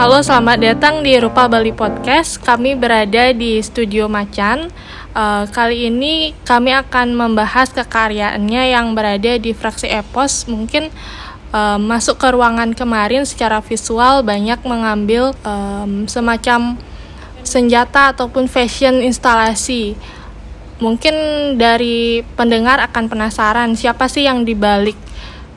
Halo, 0.00 0.24
selamat 0.24 0.64
datang 0.64 1.04
di 1.04 1.12
Rupa 1.20 1.44
Bali 1.44 1.76
Podcast. 1.76 2.40
Kami 2.40 2.72
berada 2.72 3.36
di 3.36 3.60
Studio 3.60 4.08
Macan. 4.08 4.72
Uh, 5.12 5.44
kali 5.52 5.92
ini 5.92 6.32
kami 6.48 6.72
akan 6.72 7.12
membahas 7.12 7.68
kekaryaannya 7.68 8.72
yang 8.72 8.96
berada 8.96 9.36
di 9.36 9.52
fraksi 9.52 9.92
Epos. 9.92 10.48
Mungkin 10.48 10.88
uh, 11.52 11.76
masuk 11.76 12.16
ke 12.16 12.32
ruangan 12.32 12.72
kemarin 12.72 13.28
secara 13.28 13.60
visual 13.60 14.24
banyak 14.24 14.64
mengambil 14.64 15.36
um, 15.44 16.08
semacam 16.08 16.80
senjata 17.44 18.16
ataupun 18.16 18.48
fashion 18.48 19.04
instalasi. 19.04 20.00
Mungkin 20.80 21.12
dari 21.60 22.24
pendengar 22.40 22.80
akan 22.88 23.04
penasaran 23.04 23.76
siapa 23.76 24.08
sih 24.08 24.24
yang 24.24 24.48
dibalik 24.48 24.96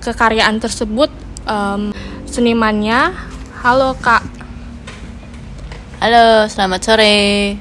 kekaryaan 0.04 0.60
tersebut. 0.60 1.08
Um, 1.48 1.96
senimannya 2.28 3.32
Halo 3.64 3.96
Kak. 3.96 4.33
Halo, 6.04 6.52
selamat 6.52 6.82
sore. 6.84 7.56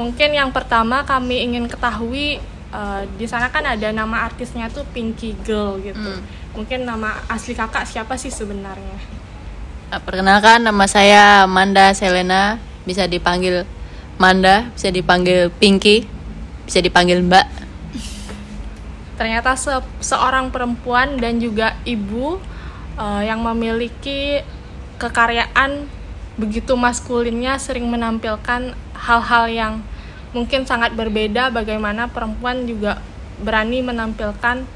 Mungkin 0.00 0.32
yang 0.32 0.48
pertama 0.48 1.04
kami 1.04 1.44
ingin 1.44 1.68
ketahui 1.68 2.40
uh, 2.72 3.04
di 3.20 3.28
sana 3.28 3.52
kan 3.52 3.60
ada 3.68 3.92
nama 3.92 4.24
artisnya 4.24 4.72
tuh 4.72 4.80
Pinky 4.96 5.36
Girl 5.44 5.76
gitu. 5.76 6.08
Hmm. 6.08 6.24
Mungkin 6.56 6.88
nama 6.88 7.20
asli 7.28 7.52
kakak 7.52 7.84
siapa 7.84 8.16
sih 8.16 8.32
sebenarnya? 8.32 8.96
Ah, 9.92 10.00
perkenalkan 10.00 10.64
nama 10.64 10.88
saya 10.88 11.44
Manda 11.44 11.92
Selena, 11.92 12.56
bisa 12.88 13.04
dipanggil 13.04 13.68
Manda, 14.16 14.72
bisa 14.72 14.88
dipanggil 14.88 15.52
Pinky, 15.52 16.08
bisa 16.64 16.80
dipanggil 16.80 17.20
Mbak. 17.28 17.46
Ternyata 19.20 19.52
se 19.52 19.84
seorang 20.00 20.48
perempuan 20.48 21.20
dan 21.20 21.36
juga 21.44 21.76
ibu 21.84 22.40
uh, 22.96 23.20
yang 23.20 23.44
memiliki 23.44 24.40
kekaryaan 24.96 25.92
begitu 26.34 26.74
maskulinnya 26.74 27.56
sering 27.62 27.86
menampilkan 27.86 28.74
hal-hal 28.94 29.44
yang 29.46 29.74
mungkin 30.34 30.66
sangat 30.66 30.98
berbeda 30.98 31.54
bagaimana 31.54 32.10
perempuan 32.10 32.66
juga 32.66 32.98
berani 33.38 33.86
menampilkan 33.86 34.66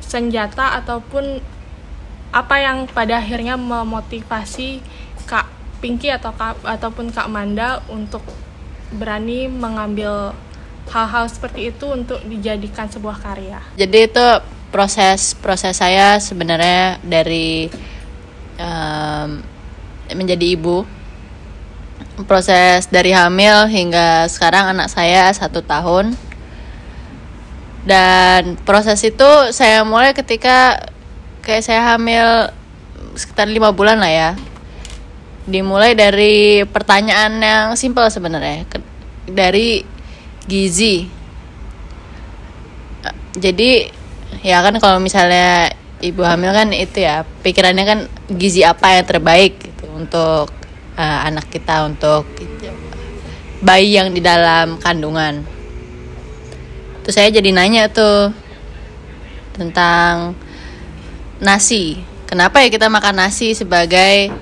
senjata 0.00 0.80
ataupun 0.80 1.44
apa 2.32 2.56
yang 2.58 2.88
pada 2.90 3.20
akhirnya 3.20 3.54
memotivasi 3.54 4.80
Kak 5.28 5.46
Pinky 5.78 6.08
atau 6.08 6.32
Kak, 6.32 6.64
ataupun 6.64 7.12
Kak 7.12 7.28
Manda 7.28 7.84
untuk 7.92 8.24
berani 8.96 9.46
mengambil 9.46 10.32
hal-hal 10.88 11.28
seperti 11.28 11.72
itu 11.72 11.86
untuk 11.88 12.20
dijadikan 12.24 12.88
sebuah 12.88 13.20
karya. 13.20 13.60
Jadi 13.76 13.98
itu 14.08 14.26
proses 14.72 15.38
proses 15.38 15.78
saya 15.78 16.18
sebenarnya 16.18 16.98
dari 17.04 17.70
um, 18.58 19.53
menjadi 20.12 20.52
ibu. 20.52 20.84
Proses 22.28 22.86
dari 22.92 23.10
hamil 23.10 23.66
hingga 23.72 24.28
sekarang 24.28 24.76
anak 24.76 24.92
saya 24.92 25.32
satu 25.32 25.64
tahun. 25.64 26.12
Dan 27.84 28.60
proses 28.64 29.00
itu 29.04 29.30
saya 29.52 29.84
mulai 29.84 30.12
ketika 30.12 30.88
kayak 31.44 31.64
saya 31.64 31.96
hamil 31.96 32.52
sekitar 33.16 33.48
lima 33.48 33.72
bulan 33.72 34.00
lah 34.00 34.12
ya. 34.12 34.30
Dimulai 35.44 35.92
dari 35.92 36.64
pertanyaan 36.64 37.40
yang 37.40 37.68
simpel 37.76 38.08
sebenarnya 38.08 38.64
dari 39.28 39.84
gizi. 40.48 41.08
Jadi 43.34 43.90
ya 44.40 44.62
kan 44.62 44.78
kalau 44.80 45.02
misalnya 45.02 45.74
ibu 46.00 46.22
hamil 46.24 46.52
kan 46.52 46.68
itu 46.72 47.04
ya 47.04 47.24
pikirannya 47.44 47.84
kan 47.84 47.98
gizi 48.32 48.64
apa 48.64 49.00
yang 49.00 49.06
terbaik 49.08 49.73
untuk 49.94 50.50
uh, 50.98 51.18
anak 51.24 51.46
kita 51.48 51.86
untuk 51.86 52.26
bayi 53.62 53.96
yang 53.96 54.10
di 54.10 54.20
dalam 54.20 54.76
kandungan. 54.82 55.46
Terus 57.06 57.14
saya 57.14 57.30
jadi 57.30 57.54
nanya 57.54 57.88
tuh 57.88 58.34
tentang 59.54 60.34
nasi. 61.38 62.02
Kenapa 62.26 62.64
ya 62.64 62.68
kita 62.68 62.90
makan 62.90 63.24
nasi 63.24 63.54
sebagai 63.54 64.32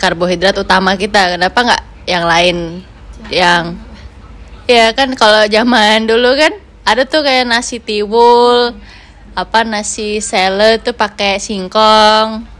karbohidrat 0.00 0.56
utama 0.56 0.96
kita? 0.96 1.36
Kenapa 1.36 1.58
nggak 1.60 1.84
yang 2.08 2.24
lain 2.24 2.56
yang 3.28 3.76
ya 4.64 4.94
kan 4.96 5.12
kalau 5.14 5.44
zaman 5.46 6.08
dulu 6.08 6.32
kan 6.38 6.56
ada 6.86 7.04
tuh 7.04 7.22
kayak 7.22 7.46
nasi 7.46 7.78
tiwul, 7.78 8.72
apa 9.36 9.62
nasi 9.62 10.18
salad 10.18 10.82
tuh 10.82 10.96
pakai 10.96 11.38
singkong 11.38 12.59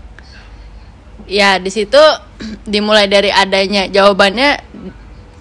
ya 1.31 1.63
di 1.63 1.71
situ 1.71 2.03
dimulai 2.73 3.07
dari 3.07 3.31
adanya 3.31 3.87
jawabannya 3.87 4.59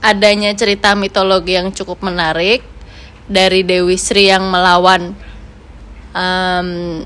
adanya 0.06 0.54
cerita 0.54 0.94
mitologi 0.94 1.58
yang 1.58 1.74
cukup 1.74 2.06
menarik 2.06 2.62
dari 3.26 3.66
Dewi 3.66 3.98
Sri 3.98 4.30
yang 4.30 4.48
melawan 4.48 5.18
um, 6.14 7.02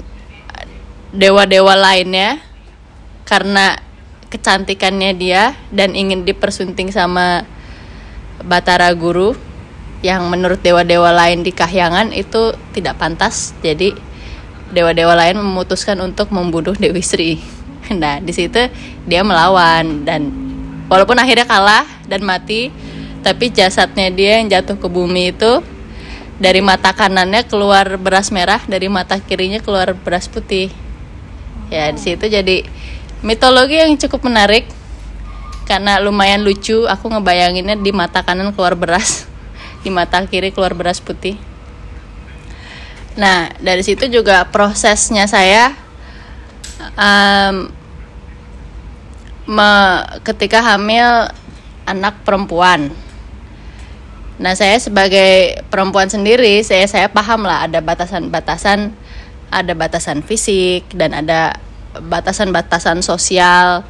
dewa-dewa 1.16 1.74
lainnya 1.74 2.44
karena 3.24 3.80
kecantikannya 4.28 5.16
dia 5.16 5.56
dan 5.72 5.96
ingin 5.96 6.28
dipersunting 6.28 6.92
sama 6.92 7.48
Batara 8.44 8.92
Guru 8.94 9.34
yang 10.04 10.28
menurut 10.28 10.60
dewa-dewa 10.60 11.16
lain 11.16 11.48
di 11.48 11.56
kahyangan 11.56 12.12
itu 12.12 12.52
tidak 12.76 13.00
pantas. 13.00 13.56
Jadi 13.64 13.96
dewa-dewa 14.74 15.16
lain 15.16 15.40
memutuskan 15.40 15.96
untuk 16.04 16.34
membunuh 16.34 16.76
Dewi 16.76 17.00
Sri 17.00 17.40
nah 18.02 18.20
di 18.20 18.32
situ 18.32 18.70
dia 19.08 19.22
melawan 19.24 20.08
dan 20.08 20.32
walaupun 20.88 21.18
akhirnya 21.20 21.48
kalah 21.48 21.88
dan 22.08 22.24
mati 22.24 22.70
tapi 23.24 23.50
jasadnya 23.50 24.12
dia 24.12 24.44
yang 24.44 24.52
jatuh 24.52 24.76
ke 24.76 24.88
bumi 24.92 25.32
itu 25.32 25.64
dari 26.44 26.60
mata 26.60 26.92
kanannya 26.92 27.48
keluar 27.48 27.96
beras 27.96 28.28
merah 28.34 28.60
dari 28.68 28.92
mata 28.92 29.16
kirinya 29.22 29.64
keluar 29.64 29.96
beras 29.96 30.28
putih. 30.28 30.68
Ya 31.72 31.88
di 31.88 32.02
situ 32.04 32.28
jadi 32.28 32.68
mitologi 33.24 33.80
yang 33.80 33.96
cukup 33.96 34.28
menarik 34.28 34.68
karena 35.64 36.04
lumayan 36.04 36.44
lucu. 36.44 36.84
Aku 36.90 37.08
ngebayanginnya 37.08 37.80
di 37.80 37.96
mata 37.96 38.28
kanan 38.28 38.52
keluar 38.52 38.76
beras 38.76 39.24
di 39.88 39.90
mata 39.94 40.20
kiri 40.28 40.52
keluar 40.52 40.76
beras 40.76 41.00
putih. 41.00 41.40
Nah 43.16 43.54
dari 43.64 43.86
situ 43.86 44.12
juga 44.12 44.44
prosesnya 44.52 45.30
saya 45.30 45.80
um, 46.96 47.56
me, 49.48 49.72
ketika 50.24 50.64
hamil 50.64 51.30
anak 51.84 52.24
perempuan. 52.24 52.92
Nah, 54.40 54.58
saya 54.58 54.76
sebagai 54.82 55.62
perempuan 55.70 56.10
sendiri, 56.10 56.64
saya 56.66 56.90
saya 56.90 57.08
paham 57.08 57.46
lah 57.46 57.70
ada 57.70 57.80
batasan-batasan, 57.80 58.92
ada 59.54 59.74
batasan 59.78 60.26
fisik 60.26 60.90
dan 60.96 61.14
ada 61.14 61.56
batasan-batasan 61.94 63.06
sosial 63.06 63.86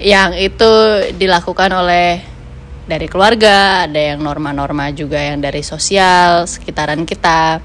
yang 0.00 0.32
itu 0.32 0.72
dilakukan 1.18 1.68
oleh 1.74 2.24
dari 2.88 3.06
keluarga, 3.06 3.86
ada 3.86 4.14
yang 4.14 4.24
norma-norma 4.24 4.90
juga 4.90 5.20
yang 5.20 5.38
dari 5.38 5.60
sosial 5.60 6.48
sekitaran 6.48 7.04
kita 7.04 7.60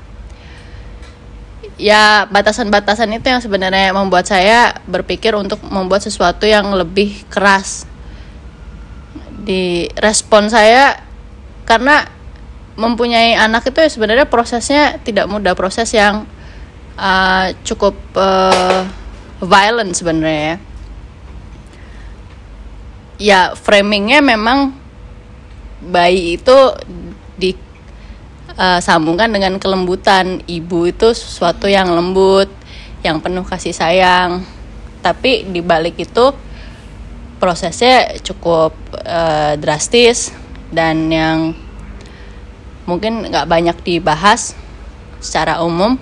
ya 1.75 2.28
batasan-batasan 2.31 3.12
itu 3.16 3.28
yang 3.28 3.44
sebenarnya 3.44 3.91
membuat 3.91 4.28
saya 4.28 4.80
berpikir 4.88 5.36
untuk 5.36 5.59
membuat 5.68 6.03
sesuatu 6.03 6.47
yang 6.47 6.72
lebih 6.75 7.28
keras. 7.28 7.88
Di 9.46 9.91
respon 10.00 10.50
saya 10.50 11.03
karena 11.68 12.08
mempunyai 12.75 13.38
anak 13.40 13.72
itu 13.72 13.78
ya 13.79 13.90
sebenarnya 13.91 14.28
prosesnya 14.28 14.99
tidak 15.03 15.28
mudah. 15.32 15.53
Proses 15.55 15.91
yang 15.96 16.28
uh, 16.99 17.47
cukup 17.64 17.96
uh, 18.16 18.84
violent 19.44 19.96
sebenarnya 19.96 20.41
ya. 20.41 20.58
Ya 23.16 23.41
framingnya 23.55 24.20
memang 24.20 24.76
bayi 25.79 26.35
itu 26.35 26.58
uh, 28.59 28.79
sambungkan 28.79 29.31
dengan 29.31 29.59
kelembutan. 29.61 30.41
Ibu 30.43 30.91
itu 30.91 31.11
sesuatu 31.16 31.67
yang 31.69 31.91
lembut 31.91 32.52
yang 33.05 33.22
penuh 33.22 33.46
kasih 33.46 33.75
sayang. 33.75 34.41
Tapi 35.05 35.46
di 35.46 35.61
balik 35.61 36.02
itu 36.02 36.34
prosesnya 37.37 38.17
cukup 38.25 38.73
uh, 39.05 39.53
drastis 39.59 40.34
dan 40.73 41.13
yang 41.13 41.53
mungkin 42.90 43.29
nggak 43.29 43.46
banyak 43.46 43.78
dibahas 43.85 44.58
secara 45.22 45.61
umum. 45.61 46.01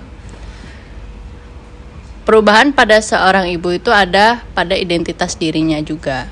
Perubahan 2.24 2.72
pada 2.72 3.04
seorang 3.04 3.52
ibu 3.52 3.68
itu 3.76 3.92
ada 3.92 4.40
pada 4.56 4.72
identitas 4.72 5.36
dirinya 5.36 5.76
juga. 5.84 6.24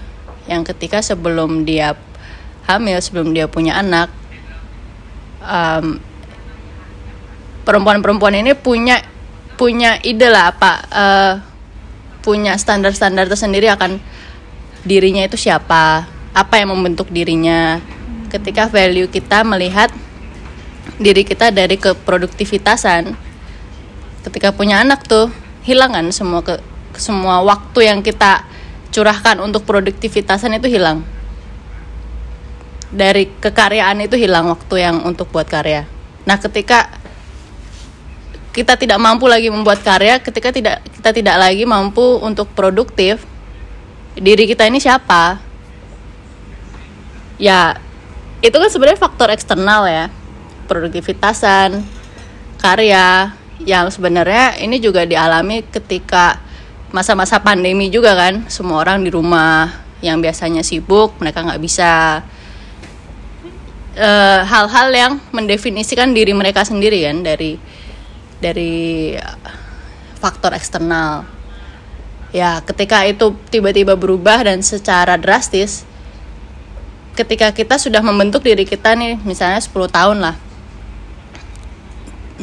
Yang 0.49 0.73
ketika 0.73 1.05
sebelum 1.05 1.69
dia 1.69 1.93
hamil 2.65 2.97
sebelum 3.05 3.37
dia 3.37 3.45
punya 3.45 3.77
anak 3.77 4.09
um, 5.45 6.01
perempuan-perempuan 7.63 8.39
ini 8.39 8.53
punya 8.55 9.01
punya 9.57 10.01
ide 10.03 10.27
lah 10.27 10.51
apa 10.51 10.73
uh, 10.91 11.35
punya 12.23 12.55
standar-standar 12.59 13.27
tersendiri 13.27 13.71
akan 13.71 13.99
dirinya 14.83 15.23
itu 15.27 15.39
siapa 15.39 16.07
apa 16.33 16.55
yang 16.59 16.73
membentuk 16.75 17.11
dirinya. 17.11 17.79
Ketika 18.33 18.67
value 18.67 19.13
kita 19.13 19.45
melihat 19.45 19.93
diri 20.97 21.23
kita 21.23 21.53
dari 21.53 21.79
keproduktivitasan 21.79 23.15
ketika 24.23 24.55
punya 24.55 24.81
anak 24.83 25.05
tuh 25.07 25.31
hilangan 25.67 26.11
semua 26.15 26.43
ke 26.47 26.59
semua 26.95 27.43
waktu 27.43 27.91
yang 27.91 28.01
kita 28.01 28.47
curahkan 28.93 29.41
untuk 29.41 29.65
produktivitasan 29.65 30.59
itu 30.59 30.69
hilang. 30.69 31.03
Dari 32.93 33.25
kekaryaan 33.41 34.05
itu 34.05 34.21
hilang 34.21 34.53
waktu 34.53 34.85
yang 34.85 35.01
untuk 35.09 35.33
buat 35.33 35.49
karya. 35.49 35.89
Nah 36.29 36.37
ketika 36.37 37.02
kita 38.53 38.77
tidak 38.77 39.01
mampu 39.01 39.25
lagi 39.27 39.49
membuat 39.49 39.81
karya 39.81 40.21
ketika 40.21 40.53
tidak 40.53 40.85
kita 41.01 41.11
tidak 41.17 41.37
lagi 41.41 41.65
mampu 41.65 42.21
untuk 42.21 42.53
produktif 42.53 43.25
diri 44.13 44.45
kita 44.45 44.69
ini 44.69 44.77
siapa? 44.77 45.41
Ya 47.41 47.81
itu 48.45 48.53
kan 48.53 48.69
sebenarnya 48.69 49.01
faktor 49.01 49.33
eksternal 49.33 49.89
ya. 49.89 50.07
Produktivitasan 50.69 51.81
karya 52.61 53.33
yang 53.65 53.89
sebenarnya 53.89 54.61
ini 54.61 54.79
juga 54.79 55.09
dialami 55.09 55.65
ketika 55.65 56.37
masa-masa 56.93 57.41
pandemi 57.41 57.89
juga 57.89 58.13
kan. 58.13 58.45
Semua 58.53 58.85
orang 58.85 59.01
di 59.01 59.09
rumah 59.09 59.73
yang 60.05 60.21
biasanya 60.21 60.61
sibuk 60.61 61.17
mereka 61.23 61.47
nggak 61.47 61.63
bisa 61.63 62.21
eh, 63.97 64.41
hal-hal 64.43 64.89
uh, 64.91 64.99
yang 64.99 65.13
mendefinisikan 65.31 66.11
diri 66.11 66.35
mereka 66.35 66.67
sendiri 66.67 67.07
kan 67.07 67.23
dari 67.23 67.57
dari 68.43 69.15
faktor 70.19 70.59
eksternal. 70.59 71.23
Ya 72.35 72.59
ketika 72.67 73.07
itu 73.07 73.39
tiba-tiba 73.55 73.95
berubah 73.95 74.43
dan 74.43 74.59
secara 74.67 75.15
drastis 75.15 75.87
ketika 77.13 77.53
kita 77.53 77.77
sudah 77.77 78.01
membentuk 78.01 78.41
diri 78.41 78.65
kita 78.65 78.97
nih 78.99 79.21
misalnya 79.23 79.63
10 79.63 79.71
tahun 79.87 80.19
lah. 80.19 80.37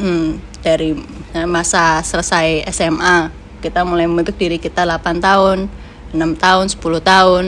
Hmm, 0.00 0.40
dari 0.64 0.96
masa 1.44 2.00
selesai 2.00 2.64
SMA 2.72 3.28
kita 3.60 3.84
mulai 3.84 4.08
membentuk 4.08 4.40
diri 4.40 4.56
kita 4.56 4.88
8 4.88 5.20
tahun 5.20 5.68
6 6.16 6.38
tahun 6.38 6.64
10 6.72 6.80
tahun. 7.04 7.44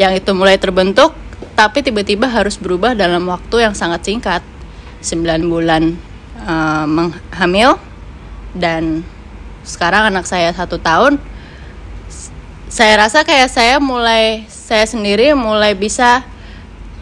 Yang 0.00 0.12
itu 0.24 0.30
mulai 0.32 0.56
terbentuk 0.56 1.12
tapi 1.52 1.84
tiba-tiba 1.84 2.30
harus 2.30 2.56
berubah 2.56 2.94
dalam 2.96 3.28
waktu 3.28 3.66
yang 3.66 3.74
sangat 3.74 4.06
singkat 4.06 4.42
9 5.02 5.50
bulan 5.50 6.11
uh, 6.44 6.84
menghamil. 6.86 7.78
Dan 8.52 9.06
sekarang 9.64 10.12
anak 10.12 10.28
saya 10.28 10.52
satu 10.52 10.76
tahun 10.76 11.16
saya 12.72 13.04
rasa 13.04 13.20
kayak 13.20 13.52
saya 13.52 13.76
mulai 13.76 14.48
saya 14.48 14.88
sendiri 14.88 15.36
mulai 15.36 15.76
bisa 15.76 16.24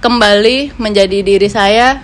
kembali 0.03 0.75
menjadi 0.83 1.23
diri 1.23 1.47
saya 1.47 2.03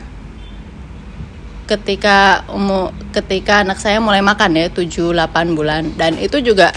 ketika 1.67 2.47
umur 2.47 2.95
ketika 3.11 3.67
anak 3.67 3.83
saya 3.83 3.99
mulai 3.99 4.23
makan 4.23 4.55
ya 4.55 4.71
7 4.71 4.87
8 4.87 5.59
bulan. 5.59 5.91
Dan 5.99 6.15
itu 6.23 6.39
juga 6.39 6.71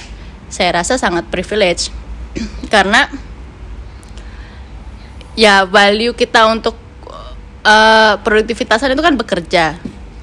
saya 0.50 0.82
rasa 0.82 0.98
sangat 0.98 1.30
privilege. 1.30 1.94
Karena 2.74 3.06
ya 5.38 5.70
value 5.70 6.18
kita 6.18 6.50
untuk 6.50 6.74
uh, 7.70 8.18
produktivitasan 8.26 8.98
itu 8.98 9.04
kan 9.06 9.14
bekerja 9.14 9.78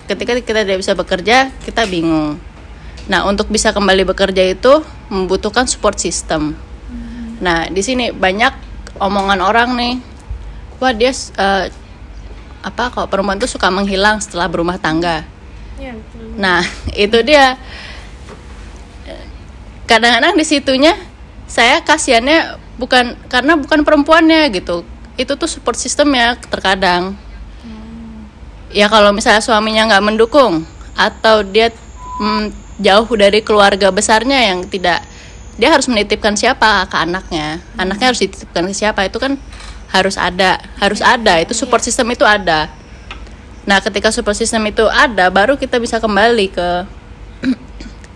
ketika 0.07 0.39
kita 0.39 0.63
tidak 0.63 0.79
bisa 0.81 0.95
bekerja 0.95 1.51
kita 1.67 1.83
bingung. 1.91 2.39
Nah 3.11 3.27
untuk 3.27 3.51
bisa 3.51 3.75
kembali 3.75 4.07
bekerja 4.07 4.55
itu 4.55 4.83
membutuhkan 5.11 5.67
support 5.67 5.99
system. 5.99 6.55
Nah 7.43 7.69
di 7.69 7.83
sini 7.83 8.15
banyak 8.15 8.55
omongan 9.03 9.41
orang 9.43 9.69
nih. 9.75 9.95
Wah 10.79 10.93
dia 10.95 11.13
uh, 11.39 11.67
apa 12.63 12.91
kalau 12.91 13.07
perempuan 13.07 13.39
tuh 13.39 13.51
suka 13.51 13.71
menghilang 13.71 14.23
setelah 14.23 14.51
berumah 14.51 14.79
tangga. 14.79 15.23
Ya, 15.77 15.93
nah 16.39 16.65
itu 16.95 17.19
dia. 17.27 17.59
Kadang-kadang 19.87 20.35
di 20.35 20.43
situnya 20.43 20.99
saya 21.47 21.79
kasihannya 21.79 22.59
bukan 22.75 23.15
karena 23.31 23.55
bukan 23.55 23.87
perempuannya 23.87 24.51
gitu. 24.51 24.83
Itu 25.15 25.39
tuh 25.39 25.47
support 25.47 25.79
systemnya 25.79 26.35
terkadang 26.51 27.15
ya 28.77 28.93
kalau 28.93 29.17
misalnya 29.17 29.41
suaminya 29.41 29.89
nggak 29.89 30.05
mendukung 30.05 30.69
atau 30.93 31.41
dia 31.41 31.73
mm, 32.21 32.53
jauh 32.85 33.09
dari 33.17 33.41
keluarga 33.41 33.89
besarnya 33.89 34.53
yang 34.53 34.69
tidak 34.69 35.01
dia 35.57 35.73
harus 35.73 35.89
menitipkan 35.89 36.37
siapa 36.37 36.85
ke 36.85 36.97
anaknya? 37.01 37.65
Anaknya 37.81 38.13
harus 38.13 38.21
dititipkan 38.21 38.69
ke 38.69 38.77
siapa? 38.77 39.09
Itu 39.09 39.17
kan 39.17 39.41
harus 39.89 40.21
ada 40.21 40.61
harus 40.77 41.01
ada. 41.01 41.41
Itu 41.41 41.57
support 41.57 41.81
system 41.81 42.13
itu 42.13 42.29
ada. 42.29 42.69
Nah 43.65 43.81
ketika 43.81 44.13
support 44.13 44.37
system 44.37 44.69
itu 44.69 44.85
ada 44.85 45.33
baru 45.33 45.57
kita 45.57 45.81
bisa 45.81 45.97
kembali 45.97 46.53
ke 46.53 46.69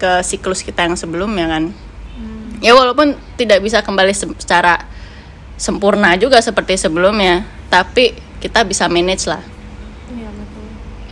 ke 0.05 0.21
siklus 0.21 0.61
kita 0.61 0.85
yang 0.85 1.01
sebelumnya 1.01 1.49
kan? 1.49 1.73
Hmm. 2.21 2.61
ya 2.61 2.77
walaupun 2.77 3.17
tidak 3.41 3.65
bisa 3.65 3.81
kembali 3.81 4.13
secara 4.13 4.85
sempurna 5.57 6.13
juga 6.21 6.45
seperti 6.45 6.77
sebelumnya 6.77 7.49
tapi 7.73 8.13
kita 8.45 8.65
bisa 8.69 8.89
manage 8.93 9.25
lah 9.25 9.41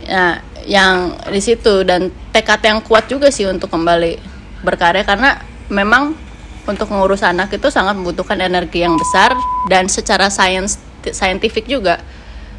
Nah, 0.09 0.41
yang 0.65 1.15
di 1.29 1.39
situ. 1.39 1.85
Dan 1.85 2.09
tekad 2.33 2.59
yang 2.65 2.81
kuat 2.81 3.05
juga 3.07 3.29
sih 3.29 3.45
untuk 3.45 3.69
kembali 3.69 4.17
berkarya. 4.65 5.05
Karena 5.05 5.39
memang 5.69 6.17
untuk 6.65 6.89
mengurus 6.89 7.21
anak 7.21 7.53
itu 7.53 7.69
sangat 7.69 7.95
membutuhkan 7.95 8.41
energi 8.41 8.81
yang 8.81 8.97
besar. 8.97 9.37
Dan 9.69 9.87
secara 9.87 10.27
sains 10.33 10.81
saintifik 10.99 11.69
juga 11.69 12.01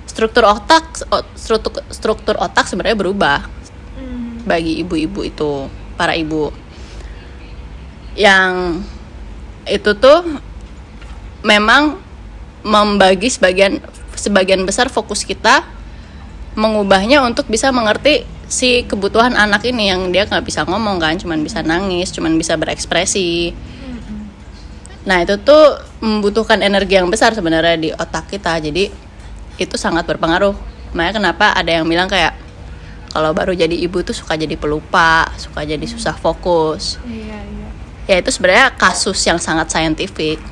struktur 0.08 0.42
otak 0.42 1.06
struktur 1.36 1.84
struktur 1.92 2.34
otak 2.40 2.66
sebenarnya 2.66 2.98
berubah 2.98 3.46
hmm. 4.00 4.48
bagi 4.48 4.80
ibu-ibu 4.82 5.20
itu 5.26 5.68
para 5.94 6.16
ibu. 6.16 6.50
Yang 8.18 8.82
itu 9.70 9.90
tuh 9.94 10.40
memang 11.46 12.00
membagi 12.66 13.30
sebagian 13.30 13.80
sebagian 14.18 14.66
besar 14.68 14.92
fokus 14.92 15.24
kita 15.24 15.64
mengubahnya 16.58 17.22
untuk 17.22 17.46
bisa 17.46 17.70
mengerti 17.70 18.26
si 18.50 18.82
kebutuhan 18.82 19.38
anak 19.38 19.62
ini 19.62 19.94
yang 19.94 20.10
dia 20.10 20.26
nggak 20.26 20.42
bisa 20.42 20.66
ngomong 20.66 20.98
kan 20.98 21.14
cuman 21.14 21.46
bisa 21.46 21.62
nangis 21.62 22.10
cuman 22.10 22.34
bisa 22.34 22.58
berekspresi. 22.58 23.54
Nah 25.06 25.22
itu 25.24 25.38
tuh 25.40 25.80
membutuhkan 26.02 26.60
energi 26.60 26.98
yang 26.98 27.08
besar 27.08 27.32
sebenarnya 27.32 27.76
di 27.78 27.88
otak 27.94 28.28
kita 28.28 28.58
jadi 28.58 28.90
itu 29.56 29.76
sangat 29.78 30.04
berpengaruh. 30.04 30.52
Makanya 30.92 31.22
kenapa 31.22 31.54
ada 31.54 31.70
yang 31.70 31.86
bilang 31.86 32.10
kayak 32.10 32.34
kalau 33.10 33.30
baru 33.30 33.54
jadi 33.54 33.74
ibu 33.74 34.02
tuh 34.02 34.14
suka 34.14 34.34
jadi 34.34 34.54
pelupa 34.58 35.30
suka 35.38 35.62
jadi 35.62 35.82
susah 35.86 36.18
fokus. 36.18 36.98
Iya, 37.06 37.38
iya. 37.38 37.68
ya 38.06 38.16
itu 38.18 38.30
sebenarnya 38.34 38.74
kasus 38.74 39.18
yang 39.26 39.38
sangat 39.38 39.70
saintifik. 39.70 40.42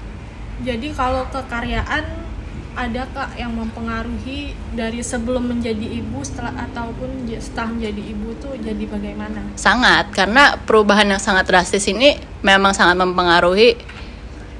Jadi 0.62 0.90
kalau 0.94 1.26
kekaryaan 1.30 2.27
ada 2.78 3.10
kak 3.10 3.34
yang 3.34 3.50
mempengaruhi 3.58 4.54
dari 4.70 5.02
sebelum 5.02 5.50
menjadi 5.50 5.98
ibu 5.98 6.22
setelah 6.22 6.54
ataupun 6.70 7.26
setelah 7.42 7.74
menjadi 7.74 8.02
ibu 8.14 8.28
tuh 8.38 8.54
jadi 8.54 8.84
bagaimana? 8.86 9.42
Sangat 9.58 10.14
karena 10.14 10.54
perubahan 10.62 11.10
yang 11.10 11.18
sangat 11.18 11.50
drastis 11.50 11.90
ini 11.90 12.14
memang 12.46 12.70
sangat 12.70 12.94
mempengaruhi 13.02 13.74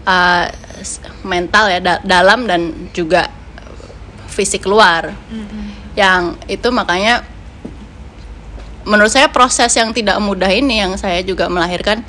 uh, 0.02 0.50
mental 1.22 1.70
ya 1.70 1.78
da 1.78 1.94
dalam 2.02 2.50
dan 2.50 2.90
juga 2.90 3.30
fisik 4.26 4.66
luar. 4.66 5.14
Mm 5.30 5.44
-hmm. 5.46 5.64
Yang 5.94 6.22
itu 6.50 6.68
makanya 6.74 7.22
menurut 8.82 9.14
saya 9.14 9.30
proses 9.30 9.70
yang 9.78 9.94
tidak 9.94 10.18
mudah 10.18 10.50
ini 10.50 10.82
yang 10.82 10.98
saya 10.98 11.22
juga 11.22 11.46
melahirkan 11.46 12.02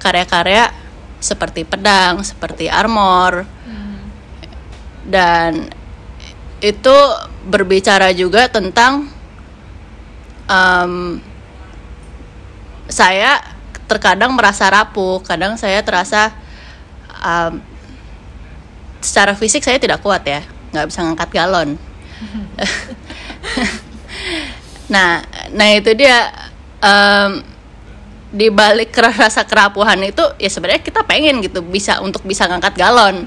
karya-karya 0.00 0.72
seperti 1.20 1.68
pedang, 1.68 2.24
seperti 2.24 2.72
armor 2.72 3.44
dan 5.10 5.66
itu 6.62 6.96
berbicara 7.50 8.14
juga 8.14 8.46
tentang 8.46 9.10
um, 10.46 11.18
saya 12.86 13.42
terkadang 13.90 14.30
merasa 14.38 14.70
rapuh, 14.70 15.18
kadang 15.26 15.58
saya 15.58 15.82
terasa 15.82 16.30
um, 17.18 17.58
secara 19.02 19.34
fisik 19.34 19.66
saya 19.66 19.82
tidak 19.82 19.98
kuat 19.98 20.22
ya, 20.22 20.46
nggak 20.70 20.86
bisa 20.86 21.02
ngangkat 21.02 21.30
galon. 21.34 21.74
nah, 24.94 25.26
nah 25.50 25.68
itu 25.74 25.90
dia 25.96 26.30
um, 26.78 27.42
di 28.30 28.46
balik 28.46 28.94
rasa 28.94 29.42
kerapuhan 29.42 29.98
itu 30.06 30.22
ya 30.38 30.46
sebenarnya 30.46 30.86
kita 30.86 31.02
pengen 31.02 31.42
gitu 31.42 31.66
bisa 31.66 31.98
untuk 31.98 32.22
bisa 32.22 32.46
ngangkat 32.46 32.78
galon 32.78 33.26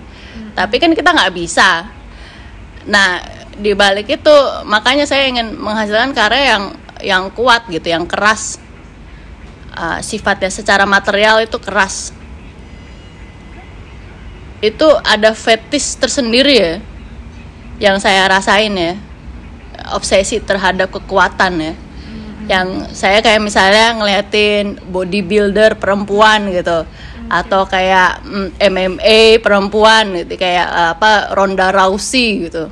tapi 0.54 0.78
kan 0.78 0.94
kita 0.94 1.10
nggak 1.14 1.34
bisa. 1.34 1.90
Nah 2.86 3.22
di 3.54 3.74
balik 3.78 4.10
itu 4.10 4.36
makanya 4.66 5.06
saya 5.06 5.30
ingin 5.30 5.54
menghasilkan 5.58 6.14
karya 6.14 6.58
yang 6.58 6.64
yang 7.04 7.24
kuat 7.34 7.66
gitu 7.70 7.90
yang 7.90 8.06
keras. 8.06 8.62
Uh, 9.74 9.98
sifatnya 10.06 10.54
secara 10.54 10.86
material 10.86 11.42
itu 11.42 11.58
keras. 11.58 12.14
Itu 14.62 14.88
ada 15.02 15.34
fetish 15.34 15.98
tersendiri 15.98 16.56
ya 16.56 16.74
yang 17.82 17.98
saya 17.98 18.30
rasain 18.30 18.74
ya. 18.78 18.94
Obsesi 19.92 20.38
terhadap 20.38 20.94
kekuatan 20.94 21.54
ya. 21.58 21.74
Yang 22.46 22.94
saya 22.94 23.20
kayak 23.26 23.42
misalnya 23.42 23.98
ngeliatin 23.98 24.78
bodybuilder 24.94 25.82
perempuan 25.82 26.54
gitu 26.54 26.86
atau 27.32 27.68
kayak 27.68 28.24
mm, 28.24 28.50
MMA 28.60 29.20
perempuan 29.44 30.12
gitu 30.24 30.36
kayak 30.36 30.68
uh, 30.68 30.90
apa 30.98 31.36
Ronda 31.36 31.70
Rousey 31.72 32.50
gitu. 32.50 32.72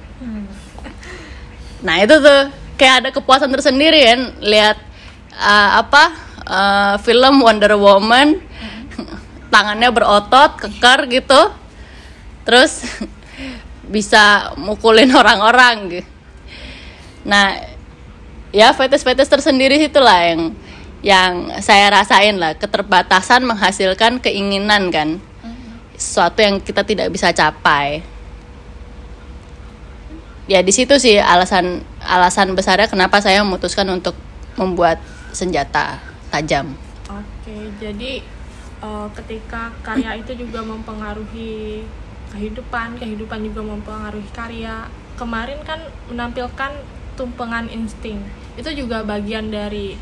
Nah 1.82 1.98
itu 1.98 2.16
tuh 2.22 2.42
kayak 2.78 2.96
ada 3.06 3.10
kepuasan 3.10 3.50
tersendiri 3.50 4.06
kan. 4.06 4.22
Lihat 4.42 4.78
uh, 5.38 5.70
apa 5.82 6.04
uh, 6.46 6.96
film 7.02 7.42
Wonder 7.42 7.74
Woman 7.78 8.38
tangannya 9.54 9.90
berotot 9.90 10.62
kekar 10.62 11.10
gitu. 11.10 11.42
Terus 12.46 12.86
bisa 13.96 14.54
mukulin 14.58 15.12
orang-orang 15.22 16.02
gitu. 16.02 16.10
Nah 17.26 17.58
ya 18.54 18.74
fetis-fetis 18.76 19.30
tersendiri 19.32 19.80
itulah 19.88 20.22
yang 20.22 20.54
yang 21.02 21.50
saya 21.66 21.90
rasain 21.90 22.38
lah 22.38 22.54
keterbatasan 22.54 23.42
menghasilkan 23.46 24.22
keinginan 24.22 24.94
kan 24.94 25.18
sesuatu 25.98 26.42
yang 26.42 26.62
kita 26.62 26.82
tidak 26.86 27.10
bisa 27.10 27.34
capai 27.34 28.06
ya 30.46 30.62
di 30.62 30.74
situ 30.74 30.98
sih 30.98 31.22
alasan 31.22 31.86
alasan 32.02 32.54
besarnya 32.54 32.90
kenapa 32.90 33.22
saya 33.22 33.42
memutuskan 33.46 33.86
untuk 33.90 34.18
membuat 34.58 35.02
senjata 35.34 36.02
tajam 36.30 36.74
Oke, 37.12 37.68
jadi 37.84 38.24
eh, 38.80 39.08
ketika 39.20 39.68
karya 39.84 40.16
itu 40.16 40.32
juga 40.48 40.64
mempengaruhi 40.64 41.84
kehidupan, 42.32 42.96
kehidupan 42.96 43.44
juga 43.52 43.62
mempengaruhi 43.68 44.30
karya. 44.32 44.88
Kemarin 45.20 45.60
kan 45.68 45.84
menampilkan 46.08 46.72
tumpengan 47.20 47.68
insting. 47.68 48.24
Itu 48.56 48.72
juga 48.72 49.04
bagian 49.04 49.52
dari 49.52 50.00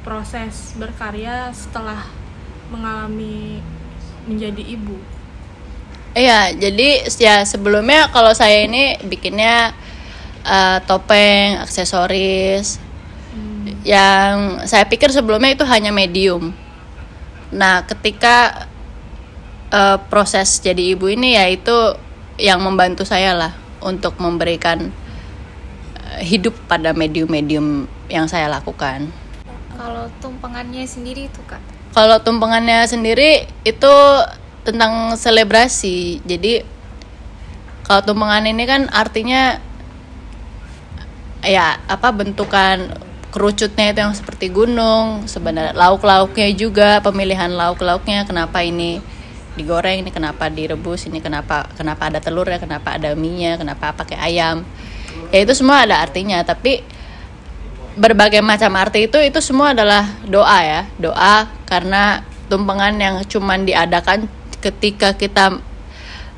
proses 0.00 0.74
berkarya 0.76 1.52
setelah 1.52 2.06
mengalami 2.72 3.60
menjadi 4.24 4.62
ibu. 4.62 4.96
Iya, 6.10 6.54
jadi 6.58 7.06
ya 7.22 7.46
sebelumnya 7.46 8.10
kalau 8.10 8.34
saya 8.34 8.66
ini 8.66 8.98
bikinnya 9.06 9.70
eh, 10.42 10.78
topeng, 10.86 11.62
aksesoris, 11.62 12.82
yang 13.86 14.60
saya 14.66 14.84
pikir 14.84 15.08
sebelumnya 15.14 15.54
itu 15.54 15.64
hanya 15.64 15.94
medium. 15.94 16.52
Nah, 17.54 17.86
ketika 17.86 18.66
eh, 19.70 19.98
proses 20.10 20.58
jadi 20.60 20.98
ibu 20.98 21.06
ini 21.08 21.38
ya 21.38 21.46
itu 21.48 21.96
yang 22.40 22.60
membantu 22.64 23.04
saya 23.04 23.36
lah 23.36 23.52
untuk 23.80 24.16
memberikan 24.20 24.90
eh, 26.10 26.22
hidup 26.26 26.56
pada 26.66 26.92
medium-medium 26.92 27.86
yang 28.10 28.26
saya 28.26 28.50
lakukan. 28.50 29.08
Kalau 29.80 30.12
tumpengannya 30.20 30.84
sendiri 30.84 31.32
itu 31.32 31.40
kak, 31.48 31.56
Kalau 31.96 32.20
tumpengannya 32.20 32.84
sendiri 32.84 33.48
itu 33.64 33.94
tentang 34.60 35.16
selebrasi. 35.16 36.20
Jadi 36.20 36.60
kalau 37.88 38.04
tumpengan 38.04 38.44
ini 38.44 38.68
kan 38.68 38.92
artinya 38.92 39.56
ya 41.40 41.80
apa 41.88 42.12
bentukan 42.12 42.92
kerucutnya 43.32 43.96
itu 43.96 44.04
yang 44.04 44.12
seperti 44.12 44.52
gunung. 44.52 45.24
Sebenarnya 45.24 45.72
lauk-lauknya 45.72 46.52
juga 46.52 47.00
pemilihan 47.00 47.48
lauk-lauknya 47.48 48.28
kenapa 48.28 48.60
ini 48.60 49.00
digoreng, 49.56 50.04
ini 50.04 50.12
kenapa 50.12 50.52
direbus, 50.52 51.08
ini 51.08 51.24
kenapa 51.24 51.72
kenapa 51.72 52.12
ada 52.12 52.20
telurnya, 52.20 52.60
kenapa 52.60 53.00
ada 53.00 53.16
mie-nya, 53.16 53.56
kenapa 53.56 53.96
pakai 53.96 54.20
ayam. 54.20 54.60
Ya 55.32 55.40
itu 55.40 55.56
semua 55.56 55.88
ada 55.88 55.98
artinya, 56.04 56.44
tapi 56.44 56.84
berbagai 57.98 58.42
macam 58.44 58.70
arti 58.78 59.10
itu 59.10 59.18
itu 59.18 59.38
semua 59.42 59.74
adalah 59.74 60.06
doa 60.26 60.58
ya. 60.62 60.82
Doa 60.98 61.50
karena 61.66 62.22
tumpengan 62.50 62.94
yang 62.98 63.16
cuman 63.26 63.66
diadakan 63.66 64.26
ketika 64.60 65.14
kita 65.14 65.62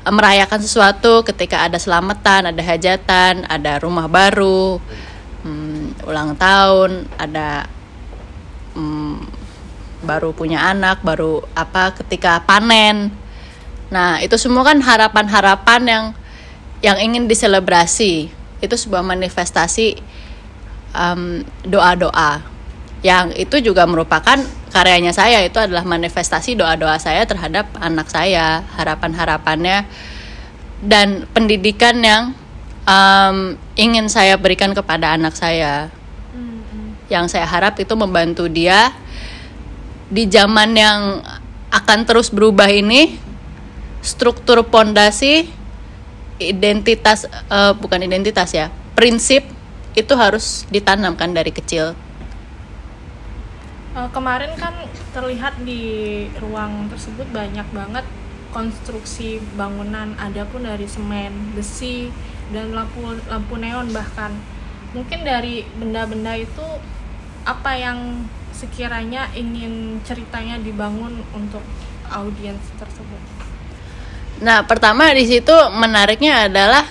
merayakan 0.03 0.59
sesuatu 0.59 1.23
ketika 1.23 1.63
ada 1.63 1.79
selamatan 1.79 2.51
ada 2.51 2.59
hajatan 2.59 3.47
ada 3.47 3.79
rumah 3.79 4.11
baru 4.11 4.77
hmm, 5.47 6.03
ulang 6.03 6.35
tahun 6.35 7.07
ada 7.15 7.71
hmm, 8.75 9.23
baru 10.03 10.35
punya 10.35 10.59
anak 10.69 10.99
baru 11.01 11.41
apa 11.55 11.95
ketika 12.03 12.43
panen. 12.43 13.09
Nah 13.87 14.19
itu 14.19 14.35
semua 14.35 14.67
kan 14.67 14.83
harapan-harapan 14.83 15.81
yang 15.87 16.05
yang 16.83 16.97
ingin 16.99 17.31
diselebrasi. 17.31 18.27
Itu 18.59 18.75
sebuah 18.75 19.03
manifestasi 19.03 19.99
um, 20.93 21.41
doa-doa. 21.65 22.41
Yang 23.03 23.35
itu 23.35 23.73
juga 23.73 23.83
merupakan 23.83 24.39
karyanya 24.71 25.11
saya 25.11 25.43
itu 25.43 25.59
adalah 25.59 25.83
manifestasi 25.83 26.55
doa-doa 26.55 26.95
saya 26.97 27.27
terhadap 27.27 27.67
anak 27.77 28.07
saya 28.07 28.63
harapan-harapannya 28.79 29.85
dan 30.79 31.27
pendidikan 31.35 31.99
yang 31.99 32.23
um, 32.87 33.59
ingin 33.75 34.07
saya 34.07 34.39
berikan 34.39 34.71
kepada 34.71 35.13
anak 35.19 35.35
saya. 35.35 35.91
Yang 37.11 37.35
saya 37.35 37.45
harap 37.45 37.77
itu 37.77 37.93
membantu 37.93 38.47
dia 38.47 38.95
di 40.07 40.25
zaman 40.29 40.73
yang 40.73 41.21
akan 41.73 41.99
terus 42.05 42.29
berubah 42.29 42.69
ini 42.69 43.17
struktur 44.03 44.61
pondasi 44.67 45.49
identitas 46.37 47.25
eh, 47.29 47.73
bukan 47.73 48.03
identitas 48.03 48.51
ya 48.53 48.69
prinsip 48.93 49.47
itu 49.93 50.13
harus 50.17 50.65
ditanamkan 50.69 51.33
dari 51.33 51.53
kecil. 51.53 51.93
Eh, 53.93 54.09
kemarin 54.09 54.57
kan 54.57 54.73
terlihat 55.13 55.61
di 55.61 56.25
ruang 56.41 56.89
tersebut 56.89 57.29
banyak 57.29 57.65
banget 57.69 58.05
konstruksi 58.49 59.37
bangunan 59.53 60.13
ada 60.17 60.45
pun 60.49 60.65
dari 60.65 60.85
semen 60.85 61.53
besi 61.53 62.09
dan 62.49 62.73
lampu 62.73 63.17
lampu 63.29 63.53
neon 63.61 63.93
bahkan. 63.93 64.33
Mungkin 64.97 65.25
dari 65.25 65.65
benda-benda 65.77 66.37
itu 66.37 66.65
apa 67.45 67.77
yang 67.77 68.25
sekiranya 68.53 69.29
ingin 69.33 70.01
ceritanya 70.05 70.61
dibangun 70.61 71.21
untuk 71.33 71.61
audiens 72.09 72.61
tersebut? 72.77 73.21
Nah, 74.41 74.65
pertama 74.65 75.13
di 75.13 75.25
situ 75.25 75.53
menariknya 75.73 76.49
adalah 76.49 76.85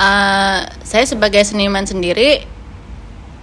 uh, 0.00 0.58
saya 0.84 1.04
sebagai 1.04 1.42
seniman 1.44 1.84
sendiri 1.84 2.44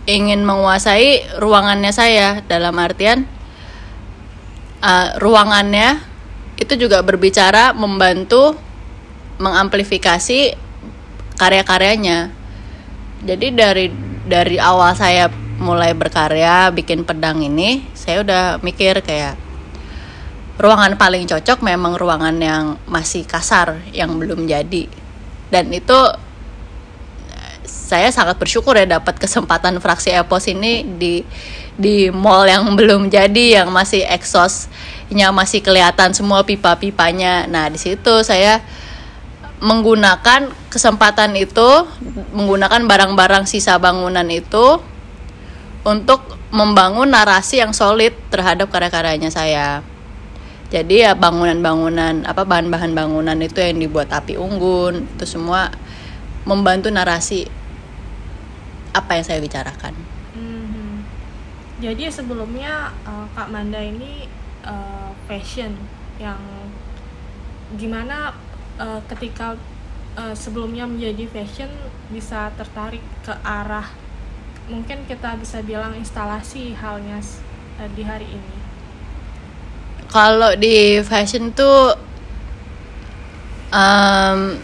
ingin 0.03 0.43
menguasai 0.43 1.39
ruangannya 1.39 1.91
saya 1.95 2.43
dalam 2.45 2.75
artian 2.75 3.23
uh, 4.83 5.15
ruangannya 5.19 6.01
itu 6.59 6.75
juga 6.75 7.01
berbicara 7.01 7.73
membantu 7.73 8.53
mengamplifikasi 9.41 10.55
karya-karyanya. 11.39 12.29
Jadi 13.23 13.47
dari 13.55 13.87
dari 14.23 14.57
awal 14.61 14.93
saya 14.93 15.31
mulai 15.57 15.95
berkarya 15.95 16.69
bikin 16.69 17.07
pedang 17.07 17.41
ini, 17.41 17.87
saya 17.95 18.21
udah 18.21 18.43
mikir 18.61 18.99
kayak 19.01 19.39
ruangan 20.61 20.99
paling 20.99 21.25
cocok 21.25 21.65
memang 21.65 21.97
ruangan 21.97 22.37
yang 22.37 22.63
masih 22.85 23.25
kasar 23.25 23.81
yang 23.89 24.21
belum 24.21 24.45
jadi 24.45 24.85
dan 25.49 25.69
itu 25.73 25.97
saya 27.83 28.07
sangat 28.15 28.39
bersyukur 28.39 28.79
ya 28.79 28.87
dapat 28.87 29.19
kesempatan 29.19 29.83
fraksi 29.83 30.15
Epos 30.15 30.47
ini 30.47 30.87
di 30.95 31.19
di 31.75 32.07
mall 32.07 32.47
yang 32.47 32.63
belum 32.79 33.11
jadi 33.11 33.59
yang 33.59 33.75
masih 33.75 34.07
exhaustnya 34.07 35.35
masih 35.35 35.59
kelihatan 35.59 36.15
semua 36.15 36.47
pipa-pipanya. 36.47 37.43
Nah 37.51 37.67
di 37.67 37.75
situ 37.75 38.23
saya 38.23 38.63
menggunakan 39.59 40.47
kesempatan 40.71 41.35
itu 41.35 41.87
menggunakan 42.31 42.87
barang-barang 42.87 43.43
sisa 43.51 43.75
bangunan 43.79 44.27
itu 44.31 44.79
untuk 45.83 46.23
membangun 46.55 47.11
narasi 47.11 47.59
yang 47.59 47.75
solid 47.75 48.15
terhadap 48.31 48.71
karya-karyanya 48.71 49.27
saya. 49.27 49.83
Jadi 50.71 51.03
ya 51.03 51.13
bangunan-bangunan 51.13 52.25
apa 52.25 52.47
bahan-bahan 52.47 52.95
bangunan 52.95 53.37
itu 53.43 53.59
yang 53.59 53.77
dibuat 53.77 54.09
api 54.09 54.39
unggun 54.39 55.05
itu 55.19 55.25
semua 55.27 55.69
membantu 56.47 56.89
narasi 56.89 57.45
apa 58.93 59.11
yang 59.17 59.25
saya 59.25 59.39
bicarakan 59.41 59.93
Mhm. 60.33 61.05
Jadi 61.77 62.09
sebelumnya 62.09 62.89
eh, 63.05 63.25
Kak 63.35 63.49
Manda 63.53 63.77
ini 63.81 64.25
eh, 64.65 65.09
fashion 65.27 65.73
yang 66.17 66.39
gimana 67.77 68.33
eh, 68.79 69.01
ketika 69.09 69.57
eh, 70.17 70.33
sebelumnya 70.33 70.85
menjadi 70.89 71.25
fashion 71.29 71.69
bisa 72.09 72.49
tertarik 72.57 73.01
ke 73.25 73.33
arah 73.45 73.89
mungkin 74.69 75.03
kita 75.09 75.35
bisa 75.37 75.59
bilang 75.61 75.93
instalasi 75.93 76.73
halnya 76.73 77.19
eh, 77.81 77.89
di 77.93 78.03
hari 78.05 78.25
ini. 78.29 78.55
kalau 80.09 80.53
di 80.55 81.01
fashion 81.01 81.51
tuh 81.51 81.97
Em, 83.73 84.61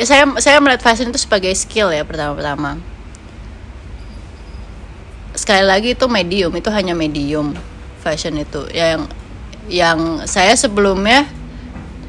ya 0.00 0.04
saya 0.08 0.24
saya 0.40 0.56
melihat 0.64 0.80
fashion 0.80 1.12
itu 1.12 1.20
sebagai 1.20 1.52
skill 1.52 1.92
ya 1.92 2.02
pertama-tama 2.08 2.80
sekali 5.46 5.62
lagi 5.62 5.94
itu 5.94 6.10
medium 6.10 6.50
itu 6.58 6.66
hanya 6.74 6.90
medium 6.98 7.54
fashion 8.02 8.34
itu. 8.34 8.66
Yang 8.74 9.06
yang 9.70 10.26
saya 10.26 10.58
sebelumnya 10.58 11.22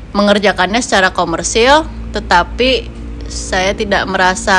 mengerjakannya 0.10 0.82
secara 0.82 1.13
komersil 1.13 1.86
tetapi 2.17 2.89
saya 3.29 3.77
tidak 3.77 4.10
merasa 4.10 4.58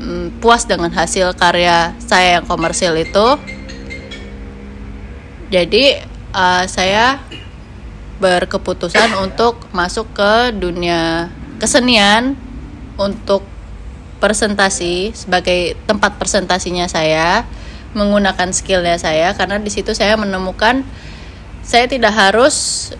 mm, 0.00 0.40
puas 0.40 0.64
dengan 0.64 0.88
hasil 0.88 1.36
karya 1.36 1.92
saya 2.00 2.40
yang 2.40 2.48
komersil 2.48 2.96
itu. 2.96 3.36
Jadi 5.52 6.00
eh, 6.32 6.64
saya 6.64 7.20
berkeputusan 8.16 9.20
untuk 9.20 9.68
masuk 9.76 10.08
ke 10.16 10.56
dunia 10.56 11.28
kesenian 11.60 12.40
untuk 12.96 13.44
presentasi 14.16 15.12
sebagai 15.12 15.76
tempat 15.84 16.16
presentasinya 16.16 16.88
saya 16.88 17.44
menggunakan 17.96 18.52
skillnya 18.52 19.00
saya 19.00 19.32
karena 19.32 19.56
di 19.56 19.72
situ 19.72 19.96
saya 19.96 20.20
menemukan 20.20 20.84
saya 21.64 21.88
tidak 21.88 22.12
harus 22.12 22.92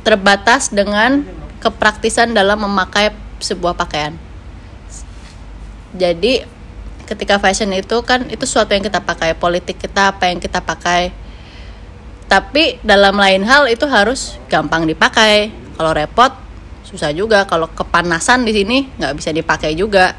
terbatas 0.00 0.72
dengan 0.72 1.22
kepraktisan 1.60 2.32
dalam 2.32 2.64
memakai 2.64 3.12
sebuah 3.38 3.76
pakaian. 3.76 4.16
Jadi 5.94 6.42
ketika 7.06 7.38
fashion 7.38 7.70
itu 7.70 8.02
kan 8.02 8.26
itu 8.26 8.42
sesuatu 8.42 8.74
yang 8.74 8.82
kita 8.82 8.98
pakai, 9.02 9.38
politik 9.38 9.78
kita 9.78 10.16
apa 10.16 10.30
yang 10.30 10.42
kita 10.42 10.58
pakai. 10.62 11.14
Tapi 12.26 12.82
dalam 12.82 13.14
lain 13.14 13.46
hal 13.46 13.70
itu 13.70 13.86
harus 13.86 14.34
gampang 14.50 14.82
dipakai. 14.86 15.54
Kalau 15.78 15.94
repot 15.94 16.34
susah 16.82 17.14
juga. 17.14 17.46
Kalau 17.46 17.70
kepanasan 17.70 18.42
di 18.42 18.52
sini 18.54 18.90
nggak 18.98 19.14
bisa 19.14 19.30
dipakai 19.30 19.78
juga. 19.78 20.18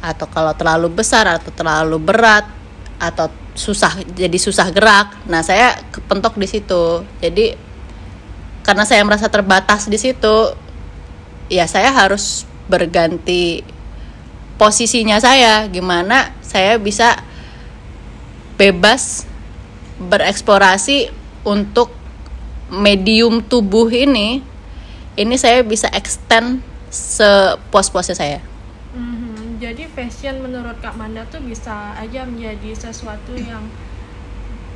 Atau 0.00 0.26
kalau 0.32 0.56
terlalu 0.56 0.88
besar 0.90 1.28
atau 1.28 1.52
terlalu 1.52 2.00
berat 2.00 2.48
atau 3.00 3.32
susah 3.56 4.00
jadi 4.12 4.36
susah 4.36 4.72
gerak. 4.72 5.12
Nah 5.28 5.44
saya 5.44 5.76
kepentok 5.92 6.36
di 6.36 6.48
situ. 6.48 7.04
Jadi 7.20 7.56
karena 8.64 8.84
saya 8.84 9.04
merasa 9.04 9.28
terbatas 9.32 9.88
di 9.88 9.96
situ, 9.96 10.52
ya 11.48 11.64
saya 11.64 11.92
harus 11.92 12.44
berganti 12.68 13.64
posisinya 14.60 15.20
saya. 15.20 15.68
Gimana 15.68 16.32
saya 16.44 16.76
bisa 16.76 17.20
bebas 18.60 19.24
bereksplorasi 20.00 21.12
untuk 21.44 21.92
medium 22.68 23.40
tubuh 23.40 23.88
ini 23.88 24.44
ini 25.18 25.34
saya 25.36 25.60
bisa 25.64 25.90
extend 25.96 26.62
sepuas-puasnya 26.92 28.16
saya 28.16 28.40
Jadi 29.60 29.84
fashion 29.86 30.40
menurut 30.40 30.80
Kak 30.80 30.96
Manda 30.96 31.20
tuh 31.28 31.44
bisa 31.44 31.92
aja 31.92 32.24
menjadi 32.24 32.72
sesuatu 32.72 33.36
yang 33.36 33.60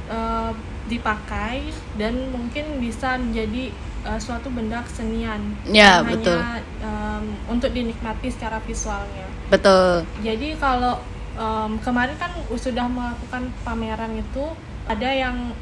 eh, 0.07 0.53
dipakai 0.85 1.73
dan 1.97 2.29
mungkin 2.29 2.77
bisa 2.77 3.17
menjadi 3.17 3.73
eh, 4.05 4.21
suatu 4.21 4.53
benda 4.53 4.85
kesenian 4.85 5.41
Ya, 5.65 6.05
yang 6.05 6.13
betul. 6.13 6.37
hanya 6.37 6.61
em, 6.85 7.25
untuk 7.49 7.73
dinikmati 7.73 8.29
secara 8.29 8.61
visualnya. 8.61 9.25
betul 9.49 10.05
Jadi 10.21 10.53
kalau 10.61 11.01
em, 11.35 11.81
kemarin 11.81 12.17
kan 12.21 12.37
sudah 12.53 12.85
melakukan 12.85 13.49
pameran 13.65 14.13
itu 14.15 14.45
ada 14.85 15.09
yang 15.09 15.57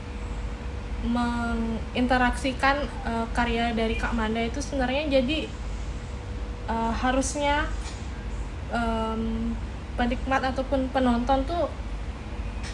menginteraksikan 1.02 2.76
eh, 3.06 3.26
karya 3.30 3.70
dari 3.70 3.94
Kak 3.94 4.14
Manda 4.14 4.42
itu 4.42 4.58
sebenarnya 4.58 5.22
jadi 5.22 5.46
eh, 6.66 6.92
harusnya 6.98 7.70
em, 8.72 9.52
penikmat 9.94 10.42
ataupun 10.42 10.88
penonton 10.90 11.44
tuh 11.44 11.68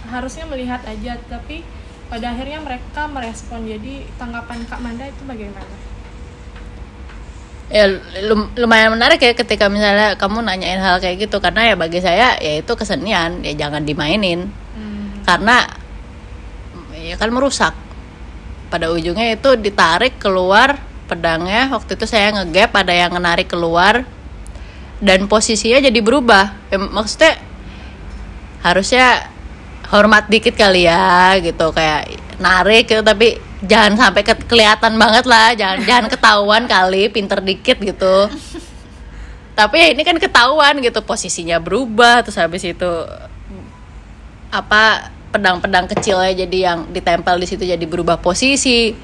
harusnya 0.08 0.46
melihat 0.46 0.80
aja 0.86 1.18
tapi 1.26 1.66
pada 2.08 2.32
akhirnya 2.32 2.62
mereka 2.64 3.04
merespon. 3.10 3.68
Jadi 3.68 4.08
tanggapan 4.16 4.64
Kak 4.64 4.80
Manda 4.80 5.04
itu 5.04 5.22
bagaimana? 5.28 5.76
ya 7.68 7.84
lum- 8.24 8.48
lumayan 8.56 8.96
menarik 8.96 9.20
ya 9.20 9.36
ketika 9.36 9.68
misalnya 9.68 10.16
kamu 10.16 10.40
nanyain 10.40 10.80
hal 10.80 11.04
kayak 11.04 11.28
gitu. 11.28 11.36
Karena 11.36 11.68
ya 11.68 11.74
bagi 11.76 12.00
saya 12.00 12.40
ya 12.40 12.64
itu 12.64 12.72
kesenian. 12.72 13.44
Ya 13.44 13.52
jangan 13.68 13.84
dimainin. 13.84 14.48
Karena 15.28 15.68
ya 16.96 17.20
kan 17.20 17.28
merusak. 17.28 17.76
Pada 18.72 18.88
ujungnya 18.92 19.36
itu 19.36 19.56
ditarik 19.60 20.16
keluar 20.16 20.80
pedangnya. 21.08 21.68
Waktu 21.68 21.96
itu 22.00 22.08
saya 22.08 22.32
ngegap 22.40 22.72
ada 22.72 22.92
yang 22.96 23.12
menarik 23.12 23.48
keluar 23.52 24.08
dan 24.98 25.30
posisinya 25.30 25.78
jadi 25.78 26.00
berubah. 26.02 26.70
Ya, 26.70 26.78
maksudnya 26.78 27.38
harusnya 28.62 29.30
hormat 29.88 30.26
dikit 30.26 30.58
kali 30.58 30.86
ya 30.86 31.38
gitu. 31.38 31.70
Kayak 31.70 32.18
narik 32.38 32.86
gitu 32.90 33.02
tapi 33.02 33.38
jangan 33.66 33.98
sampai 33.98 34.22
ke- 34.26 34.46
kelihatan 34.46 34.98
banget 34.98 35.24
lah. 35.26 35.54
Jangan 35.54 35.78
jangan 35.86 36.06
ketahuan 36.14 36.64
kali 36.66 37.10
pinter 37.10 37.38
dikit 37.42 37.78
gitu. 37.78 38.16
Tapi 39.58 39.74
ya 39.74 39.88
ini 39.90 40.02
kan 40.06 40.14
ketahuan 40.22 40.78
gitu 40.78 41.02
posisinya 41.02 41.58
berubah 41.58 42.22
terus 42.22 42.38
habis 42.38 42.62
itu 42.62 42.92
apa 44.48 45.10
pedang-pedang 45.28 45.90
kecilnya 45.90 46.32
jadi 46.46 46.58
yang 46.72 46.78
ditempel 46.94 47.36
di 47.36 47.46
situ 47.46 47.66
jadi 47.66 47.82
berubah 47.86 48.22
posisi. 48.22 48.94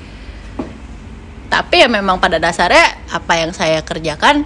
Tapi 1.51 1.87
ya 1.87 1.87
memang 1.87 2.19
pada 2.19 2.43
dasarnya 2.43 3.07
apa 3.15 3.33
yang 3.39 3.55
saya 3.55 3.79
kerjakan 3.87 4.43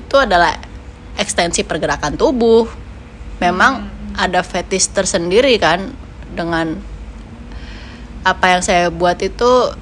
itu 0.00 0.16
adalah 0.20 0.52
ekstensi 1.16 1.64
pergerakan 1.64 2.14
tubuh. 2.14 2.68
Memang 3.40 3.88
ada 4.16 4.40
fetish 4.40 4.92
tersendiri 4.96 5.56
kan 5.60 5.92
dengan 6.32 6.76
apa 8.24 8.56
yang 8.56 8.62
saya 8.64 8.88
buat 8.90 9.20
itu 9.22 9.76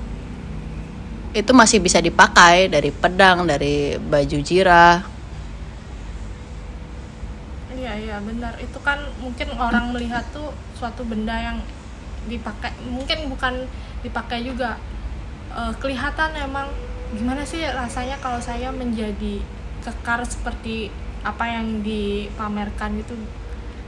itu 1.35 1.51
masih 1.51 1.83
bisa 1.83 1.99
dipakai 1.99 2.71
dari 2.71 2.95
pedang 2.95 3.43
dari 3.47 3.99
baju 3.99 4.39
jirah. 4.39 5.03
Iya 7.75 7.93
iya 7.99 8.17
benar. 8.23 8.55
Itu 8.63 8.79
kan 8.85 9.03
mungkin 9.19 9.51
orang 9.59 9.91
melihat 9.91 10.23
tuh 10.31 10.55
suatu 10.79 11.03
benda 11.03 11.35
yang 11.35 11.59
dipakai 12.31 12.71
mungkin 12.87 13.27
bukan 13.33 13.67
dipakai 14.07 14.47
juga. 14.47 14.79
Eh, 15.55 15.73
kelihatan 15.83 16.35
emang 16.39 16.71
gimana 17.15 17.43
sih 17.47 17.63
rasanya 17.63 18.19
kalau 18.23 18.39
saya 18.39 18.71
menjadi 18.75 19.43
kekar 19.85 20.25
seperti 20.25 20.89
apa 21.25 21.45
yang 21.45 21.85
dipamerkan 21.85 23.01
itu 23.01 23.15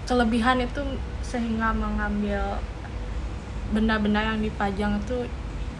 kelebihan 0.04 0.62
itu 0.62 0.80
sehingga 1.24 1.72
mengambil 1.74 2.60
benda-benda 3.74 4.22
yang 4.22 4.38
dipajang 4.38 5.02
itu 5.02 5.26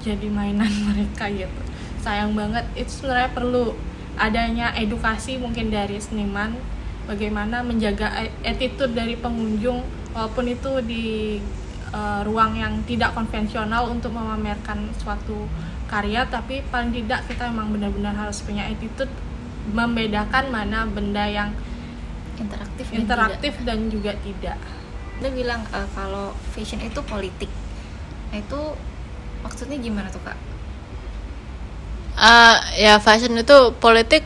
jadi 0.02 0.26
mainan 0.28 0.68
mereka 0.90 1.30
gitu. 1.30 1.62
Sayang 2.02 2.34
banget 2.34 2.66
itu 2.74 2.90
sebenarnya 3.02 3.30
perlu 3.32 3.76
adanya 4.16 4.72
edukasi 4.74 5.36
mungkin 5.36 5.68
dari 5.68 6.00
seniman 6.00 6.56
bagaimana 7.06 7.62
menjaga 7.62 8.24
e- 8.24 8.34
attitude 8.42 8.96
dari 8.96 9.14
pengunjung 9.14 9.84
walaupun 10.16 10.48
itu 10.48 10.72
di 10.82 11.06
eh, 11.92 12.20
ruang 12.24 12.56
yang 12.56 12.80
tidak 12.88 13.12
konvensional 13.12 13.92
untuk 13.92 14.16
memamerkan 14.16 14.88
suatu 14.96 15.46
karya 15.86 16.26
tapi 16.26 16.66
paling 16.66 16.90
tidak 16.90 17.28
kita 17.30 17.46
memang 17.52 17.76
benar-benar 17.76 18.16
harus 18.16 18.42
punya 18.42 18.66
attitude 18.66 19.12
membedakan 19.70 20.50
mana 20.52 20.86
benda 20.86 21.24
yang 21.26 21.50
interaktif 22.36 22.86
dan 22.92 22.96
interaktif 23.02 23.54
dan 23.64 23.78
juga 23.88 24.12
tidak. 24.20 24.58
Dia 25.18 25.30
bilang 25.32 25.64
eh, 25.72 25.88
kalau 25.96 26.36
fashion 26.52 26.82
itu 26.84 27.00
politik. 27.02 27.50
Nah 28.30 28.38
itu 28.38 28.60
maksudnya 29.40 29.78
gimana 29.80 30.12
tuh 30.12 30.20
kak? 30.22 30.38
Ah, 32.16 32.60
ya 32.76 32.96
fashion 33.00 33.36
itu 33.36 33.56
politik 33.76 34.24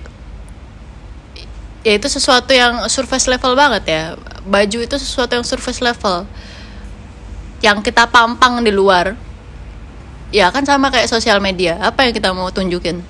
ya 1.81 1.97
itu 1.97 2.09
sesuatu 2.13 2.53
yang 2.53 2.85
surface 2.93 3.25
level 3.25 3.57
banget 3.57 3.83
ya 3.89 4.03
baju 4.45 4.79
itu 4.85 4.97
sesuatu 5.01 5.33
yang 5.33 5.47
surface 5.49 5.81
level 5.81 6.29
yang 7.65 7.81
kita 7.81 8.05
pampang 8.05 8.61
di 8.61 8.69
luar 8.69 9.17
ya 10.29 10.53
kan 10.53 10.65
sama 10.65 10.93
kayak 10.93 11.09
sosial 11.09 11.41
media 11.41 11.81
apa 11.81 12.05
yang 12.05 12.13
kita 12.13 12.37
mau 12.37 12.53
tunjukin 12.53 13.01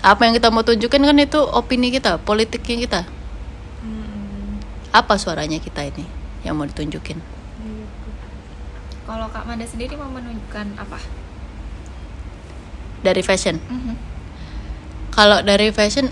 apa 0.00 0.20
yang 0.24 0.32
kita 0.36 0.48
mau 0.48 0.64
tunjukin 0.64 1.04
kan 1.04 1.16
itu 1.20 1.40
opini 1.40 1.92
kita 1.92 2.16
politiknya 2.20 2.76
kita. 2.80 3.00
Apa 4.90 5.14
suaranya 5.20 5.62
kita 5.62 5.86
ini 5.86 6.02
yang 6.42 6.58
mau 6.58 6.66
ditunjukin? 6.66 7.20
Kalau 9.06 9.26
kak 9.30 9.46
Manda 9.46 9.66
sendiri 9.66 9.94
mau 9.94 10.10
menunjukkan 10.10 10.78
apa? 10.78 10.98
dari 13.00 13.22
fashion? 13.24 13.56
Mhm. 13.56 13.96
kalau 15.10 15.42
dari 15.42 15.74
fashion 15.74 16.06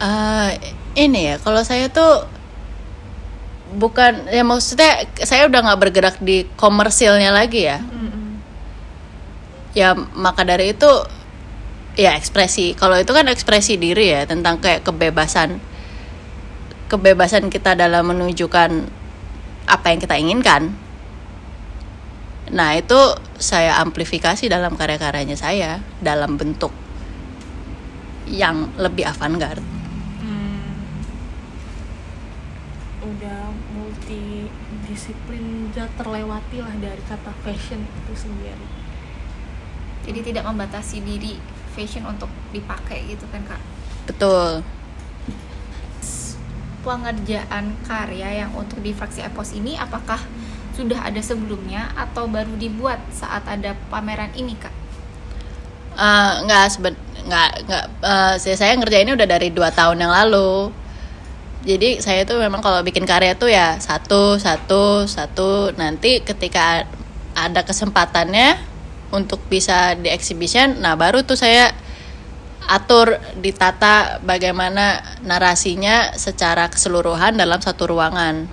eh 0.00 0.50
ini 0.98 1.30
ya 1.30 1.36
kalau 1.38 1.62
saya 1.62 1.86
tuh 1.92 2.26
bukan 3.76 4.26
ya 4.32 4.42
maksudnya 4.42 5.06
saya 5.22 5.46
udah 5.46 5.60
nggak 5.62 5.80
bergerak 5.80 6.16
di 6.18 6.48
komersilnya 6.58 7.30
lagi 7.30 7.68
ya. 7.70 7.78
Ya 9.70 9.94
maka 9.94 10.42
dari 10.42 10.74
itu 10.74 10.90
ya 11.98 12.14
ekspresi. 12.14 12.78
Kalau 12.78 12.98
itu 12.98 13.10
kan 13.10 13.26
ekspresi 13.26 13.80
diri 13.80 14.14
ya 14.14 14.22
tentang 14.28 14.62
kayak 14.62 14.86
kebebasan 14.86 15.58
kebebasan 16.90 17.54
kita 17.54 17.78
dalam 17.78 18.10
menunjukkan 18.10 18.70
apa 19.70 19.86
yang 19.94 20.00
kita 20.02 20.18
inginkan. 20.18 20.74
Nah 22.50 22.74
itu 22.74 22.98
saya 23.38 23.78
amplifikasi 23.78 24.50
dalam 24.50 24.74
karya-karyanya 24.74 25.38
saya 25.38 25.78
dalam 26.02 26.34
bentuk 26.34 26.74
yang 28.26 28.74
lebih 28.74 29.06
avant-garde. 29.06 29.62
Udah 33.00 33.54
multi 33.70 34.50
disiplin 34.90 35.70
udah 35.70 35.86
terlewati 35.94 36.58
lah 36.58 36.74
dari 36.82 37.02
kata 37.06 37.30
fashion 37.46 37.86
itu 37.86 38.12
sendiri. 38.18 38.66
Jadi 40.10 40.20
tidak 40.34 40.50
membatasi 40.50 41.06
diri 41.06 41.38
fashion 41.72 42.04
untuk 42.06 42.28
dipakai 42.50 43.06
gitu 43.06 43.24
kan 43.30 43.42
kak? 43.46 43.62
Betul. 44.10 44.66
Pengerjaan 46.80 47.76
karya 47.84 48.44
yang 48.44 48.50
untuk 48.56 48.80
di 48.80 48.90
fraksi 48.96 49.20
epos 49.20 49.52
ini 49.52 49.76
apakah 49.76 50.18
sudah 50.74 51.02
ada 51.04 51.20
sebelumnya 51.20 51.92
atau 51.92 52.24
baru 52.24 52.56
dibuat 52.56 52.98
saat 53.12 53.44
ada 53.44 53.76
pameran 53.92 54.32
ini 54.32 54.56
kak? 54.56 54.72
Eh, 56.00 56.32
nggak 56.46 56.66
seben 56.72 56.94
nggak 57.20 57.50
nggak 57.68 57.84
eh, 58.00 58.34
saya 58.40 58.56
saya 58.56 58.72
ngerjainnya 58.80 59.12
udah 59.12 59.28
dari 59.28 59.52
dua 59.52 59.68
tahun 59.68 60.00
yang 60.00 60.12
lalu. 60.12 60.72
Jadi 61.60 62.00
saya 62.00 62.24
tuh 62.24 62.40
memang 62.40 62.64
kalau 62.64 62.80
bikin 62.80 63.04
karya 63.04 63.36
tuh 63.36 63.52
ya 63.52 63.76
satu 63.76 64.40
satu 64.40 65.04
satu. 65.04 65.76
Nanti 65.76 66.24
ketika 66.24 66.88
ada 67.36 67.60
kesempatannya 67.60 68.69
untuk 69.10 69.42
bisa 69.50 69.98
di 69.98 70.10
exhibition. 70.10 70.78
Nah 70.78 70.94
baru 70.94 71.22
tuh 71.26 71.38
saya 71.38 71.74
atur 72.70 73.18
ditata 73.42 74.22
bagaimana 74.22 75.02
narasinya 75.26 76.14
secara 76.14 76.70
keseluruhan 76.70 77.34
dalam 77.34 77.58
satu 77.58 77.90
ruangan. 77.90 78.46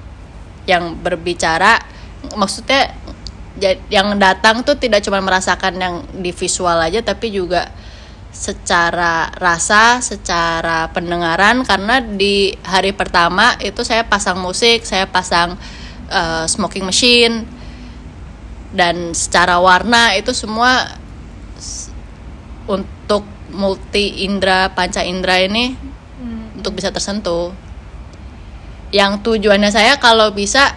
Yang 0.68 1.00
berbicara 1.00 1.80
maksudnya 2.36 2.92
yang 3.90 4.18
datang 4.22 4.62
tuh 4.62 4.78
tidak 4.78 5.02
cuma 5.02 5.18
merasakan 5.22 5.82
yang 5.82 5.96
di 6.14 6.30
visual 6.30 6.78
aja 6.78 7.02
tapi 7.02 7.34
juga 7.34 7.70
secara 8.34 9.34
rasa, 9.34 10.02
secara 10.02 10.90
pendengaran. 10.94 11.66
Karena 11.66 12.02
di 12.02 12.54
hari 12.62 12.94
pertama 12.94 13.58
itu 13.62 13.82
saya 13.82 14.06
pasang 14.06 14.38
musik, 14.38 14.86
saya 14.86 15.10
pasang 15.10 15.58
eh, 16.10 16.46
smoking 16.46 16.86
machine 16.86 17.57
dan 18.76 19.16
secara 19.16 19.60
warna 19.62 20.16
itu 20.20 20.36
semua 20.36 21.00
untuk 22.68 23.24
multi 23.48 24.28
indera 24.28 24.68
panca 24.76 25.02
indera 25.04 25.40
ini 25.40 25.78
untuk 26.58 26.76
bisa 26.76 26.92
tersentuh. 26.92 27.54
Yang 28.92 29.24
tujuannya 29.24 29.72
saya 29.72 30.00
kalau 30.00 30.32
bisa 30.36 30.76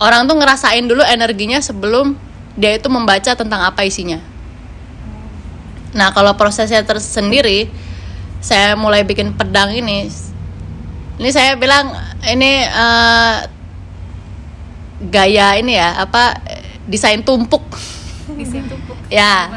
orang 0.00 0.24
tuh 0.24 0.36
ngerasain 0.40 0.84
dulu 0.88 1.04
energinya 1.04 1.60
sebelum 1.60 2.16
dia 2.56 2.76
itu 2.76 2.88
membaca 2.88 3.36
tentang 3.36 3.60
apa 3.60 3.84
isinya. 3.84 4.20
Nah, 5.90 6.14
kalau 6.14 6.38
prosesnya 6.38 6.86
tersendiri, 6.86 7.66
saya 8.38 8.78
mulai 8.78 9.02
bikin 9.02 9.34
pedang 9.34 9.74
ini. 9.74 10.06
Ini 11.20 11.30
saya 11.34 11.58
bilang 11.58 11.92
ini 12.24 12.64
eh, 12.64 13.36
gaya 15.00 15.56
ini 15.56 15.80
ya, 15.80 16.04
apa 16.04 16.36
desain 16.84 17.24
tumpuk. 17.24 17.64
di 18.40 18.46
situ 18.46 18.74
Bu. 18.86 18.94
Ya. 19.08 19.48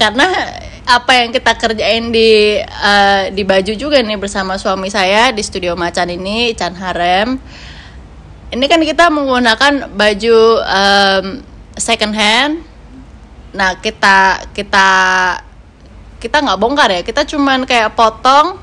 Karena 0.00 0.26
apa 0.88 1.12
yang 1.12 1.30
kita 1.30 1.52
kerjain 1.54 2.10
di 2.10 2.58
eh, 2.62 3.22
di 3.30 3.42
baju 3.44 3.72
juga 3.76 4.00
nih 4.00 4.18
bersama 4.18 4.56
suami 4.56 4.88
saya 4.90 5.30
di 5.30 5.42
studio 5.44 5.76
Macan 5.76 6.10
ini, 6.10 6.56
Chan 6.56 6.74
Harem. 6.74 7.38
Ini 8.50 8.64
kan 8.66 8.82
kita 8.82 9.14
menggunakan 9.14 9.94
baju 9.94 10.38
em, 10.58 11.26
second 11.78 12.14
hand. 12.18 12.66
Nah, 13.54 13.78
kita 13.78 14.42
kita 14.50 14.88
kita 16.18 16.36
nggak 16.42 16.58
bongkar 16.58 16.90
ya, 16.90 17.02
kita 17.06 17.22
cuman 17.22 17.62
kayak 17.62 17.94
potong 17.94 18.58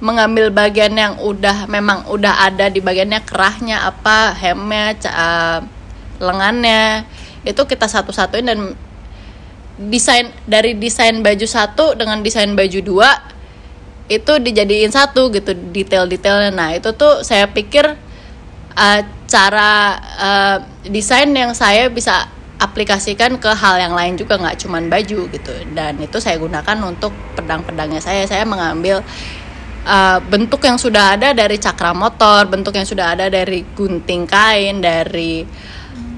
mengambil 0.00 0.48
bagian 0.48 0.96
yang 0.96 1.20
udah 1.20 1.68
memang 1.68 2.08
udah 2.08 2.48
ada 2.48 2.72
di 2.72 2.80
bagiannya 2.80 3.20
kerahnya 3.24 3.84
apa 3.84 4.32
hemnya 4.32 4.96
eh, 4.96 5.60
lengannya. 6.20 7.04
Itu 7.44 7.64
kita 7.64 7.88
satu-satuin 7.88 8.44
dan 8.44 8.76
desain 9.80 10.28
dari 10.44 10.76
desain 10.76 11.24
baju 11.24 11.46
satu 11.48 11.96
dengan 11.96 12.20
desain 12.20 12.52
baju 12.52 12.80
dua 12.84 13.10
itu 14.10 14.32
dijadiin 14.42 14.92
satu 14.92 15.30
gitu 15.32 15.54
detail-detailnya. 15.54 16.50
Nah 16.50 16.68
itu 16.74 16.90
tuh 16.92 17.22
saya 17.22 17.46
pikir 17.46 17.86
uh, 18.74 19.00
cara 19.30 19.96
uh, 20.18 20.56
desain 20.90 21.30
yang 21.30 21.54
saya 21.54 21.86
bisa 21.86 22.26
aplikasikan 22.60 23.40
ke 23.40 23.48
hal 23.54 23.80
yang 23.80 23.94
lain 23.96 24.18
juga 24.18 24.36
nggak 24.36 24.66
cuman 24.66 24.90
baju 24.90 25.30
gitu. 25.30 25.52
Dan 25.72 26.02
itu 26.02 26.18
saya 26.18 26.36
gunakan 26.42 26.76
untuk 26.84 27.14
pedang-pedangnya 27.38 28.02
saya. 28.02 28.26
Saya 28.26 28.42
mengambil 28.42 29.00
uh, 29.86 30.18
bentuk 30.24 30.60
yang 30.64 30.76
sudah 30.76 31.16
ada 31.16 31.32
dari 31.32 31.56
cakra 31.56 31.92
motor 31.96 32.48
bentuk 32.48 32.76
yang 32.76 32.88
sudah 32.88 33.16
ada 33.16 33.26
dari 33.32 33.64
gunting 33.76 34.28
kain 34.28 34.80
dari 34.80 35.44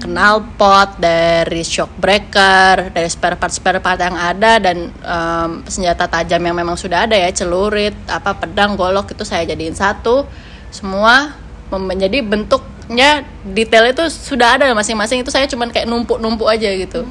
knalpot 0.03 0.99
dari 0.99 1.63
shock 1.63 1.95
breaker 1.95 2.91
dari 2.91 3.07
spare 3.07 3.39
part 3.39 3.53
spare 3.55 3.79
part 3.79 3.99
yang 3.99 4.15
ada 4.19 4.59
dan 4.59 4.91
um, 4.99 5.63
senjata 5.63 6.11
tajam 6.11 6.43
yang 6.43 6.55
memang 6.55 6.75
sudah 6.75 7.07
ada 7.07 7.15
ya 7.15 7.31
celurit 7.31 7.95
apa 8.11 8.35
pedang 8.35 8.75
golok 8.75 9.15
itu 9.15 9.23
saya 9.23 9.47
jadiin 9.47 9.75
satu. 9.75 10.27
Semua 10.73 11.31
menjadi 11.71 12.21
bentuknya 12.21 13.23
detail 13.47 13.89
itu 13.89 14.03
sudah 14.11 14.59
ada 14.59 14.69
masing-masing 14.75 15.23
itu 15.23 15.31
saya 15.31 15.47
cuman 15.47 15.71
kayak 15.71 15.87
numpuk-numpuk 15.87 16.51
aja 16.51 16.69
gitu. 16.75 17.07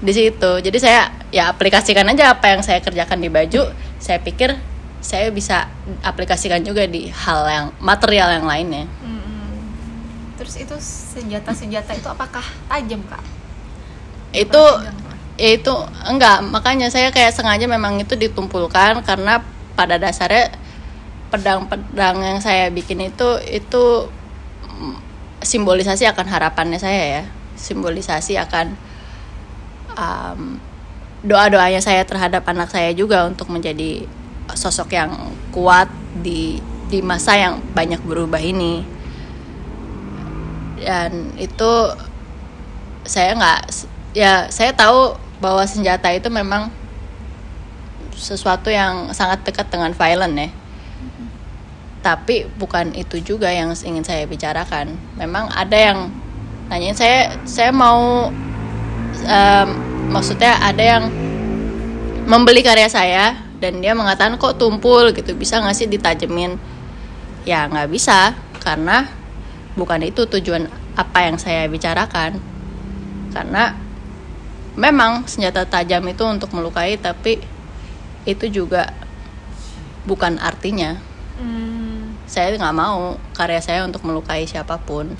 Di 0.00 0.12
situ. 0.16 0.50
Jadi 0.64 0.78
saya 0.80 1.12
ya 1.30 1.52
aplikasikan 1.52 2.08
aja 2.10 2.34
apa 2.34 2.56
yang 2.56 2.60
saya 2.64 2.82
kerjakan 2.82 3.22
di 3.22 3.30
baju 3.30 3.70
saya 4.00 4.18
pikir 4.18 4.69
saya 5.00 5.32
bisa 5.32 5.68
aplikasikan 6.04 6.60
juga 6.60 6.84
di 6.84 7.08
hal 7.08 7.40
yang 7.48 7.66
material 7.80 8.36
yang 8.36 8.46
lainnya. 8.46 8.84
Terus 10.40 10.56
itu 10.56 10.76
senjata-senjata 11.20 11.92
itu 11.92 12.08
apakah 12.08 12.40
tajam 12.68 13.04
kak? 13.04 13.20
Itu 14.32 14.60
ya 15.36 15.56
itu 15.56 15.72
enggak 16.04 16.44
makanya 16.48 16.92
saya 16.92 17.08
kayak 17.12 17.32
sengaja 17.32 17.64
memang 17.64 18.00
itu 18.00 18.12
ditumpulkan 18.16 19.00
karena 19.04 19.40
pada 19.72 19.96
dasarnya 19.96 20.52
pedang-pedang 21.32 22.20
yang 22.20 22.38
saya 22.40 22.68
bikin 22.68 23.04
itu 23.08 23.40
itu 23.48 23.84
mm, 24.64 24.96
simbolisasi 25.44 26.08
akan 26.08 26.26
harapannya 26.28 26.80
saya 26.80 27.20
ya. 27.20 27.24
Simbolisasi 27.56 28.40
akan 28.40 28.76
um, 29.96 30.56
doa-doanya 31.20 31.84
saya 31.84 32.04
terhadap 32.08 32.48
anak 32.48 32.72
saya 32.72 32.96
juga 32.96 33.28
untuk 33.28 33.52
menjadi 33.52 34.08
sosok 34.56 34.94
yang 34.94 35.10
kuat 35.50 35.90
di 36.20 36.58
di 36.90 36.98
masa 37.00 37.38
yang 37.38 37.62
banyak 37.74 38.02
berubah 38.02 38.42
ini. 38.42 38.82
Dan 40.80 41.36
itu 41.38 41.72
saya 43.06 43.36
nggak 43.36 43.60
ya 44.16 44.50
saya 44.50 44.74
tahu 44.74 45.14
bahwa 45.38 45.64
senjata 45.64 46.10
itu 46.12 46.28
memang 46.28 46.68
sesuatu 48.12 48.68
yang 48.68 49.14
sangat 49.16 49.40
dekat 49.46 49.70
dengan 49.72 49.94
violent 49.96 50.36
ya. 50.36 50.48
Tapi 52.00 52.48
bukan 52.56 52.96
itu 52.96 53.20
juga 53.20 53.52
yang 53.52 53.72
ingin 53.72 54.04
saya 54.04 54.24
bicarakan. 54.24 54.96
Memang 55.16 55.52
ada 55.52 55.76
yang 55.76 55.98
nanyain 56.68 56.96
saya 56.96 57.34
saya 57.44 57.70
mau 57.74 58.30
em, 59.26 59.68
maksudnya 60.10 60.58
ada 60.58 60.82
yang 60.82 61.04
membeli 62.30 62.62
karya 62.62 62.86
saya 62.86 63.49
dan 63.60 63.84
dia 63.84 63.92
mengatakan 63.92 64.40
kok 64.40 64.56
tumpul? 64.56 65.12
Gitu. 65.12 65.36
Bisa 65.36 65.60
nggak 65.60 65.76
sih 65.76 65.86
ditajemin? 65.86 66.56
Ya 67.44 67.68
nggak 67.68 67.92
bisa. 67.92 68.32
Karena 68.60 69.04
bukan 69.76 70.00
itu 70.02 70.24
tujuan 70.24 70.66
apa 70.96 71.28
yang 71.28 71.36
saya 71.36 71.68
bicarakan. 71.68 72.40
Karena 73.30 73.76
memang 74.74 75.28
senjata 75.28 75.68
tajam 75.68 76.02
itu 76.08 76.24
untuk 76.24 76.50
melukai 76.56 76.96
tapi 76.96 77.38
itu 78.24 78.48
juga 78.48 78.96
bukan 80.08 80.40
artinya. 80.40 80.96
Hmm, 81.36 82.16
saya 82.24 82.56
nggak 82.56 82.76
mau 82.76 83.20
karya 83.36 83.60
saya 83.60 83.84
untuk 83.84 84.04
melukai 84.08 84.48
siapa 84.48 84.80
pun. 84.80 85.12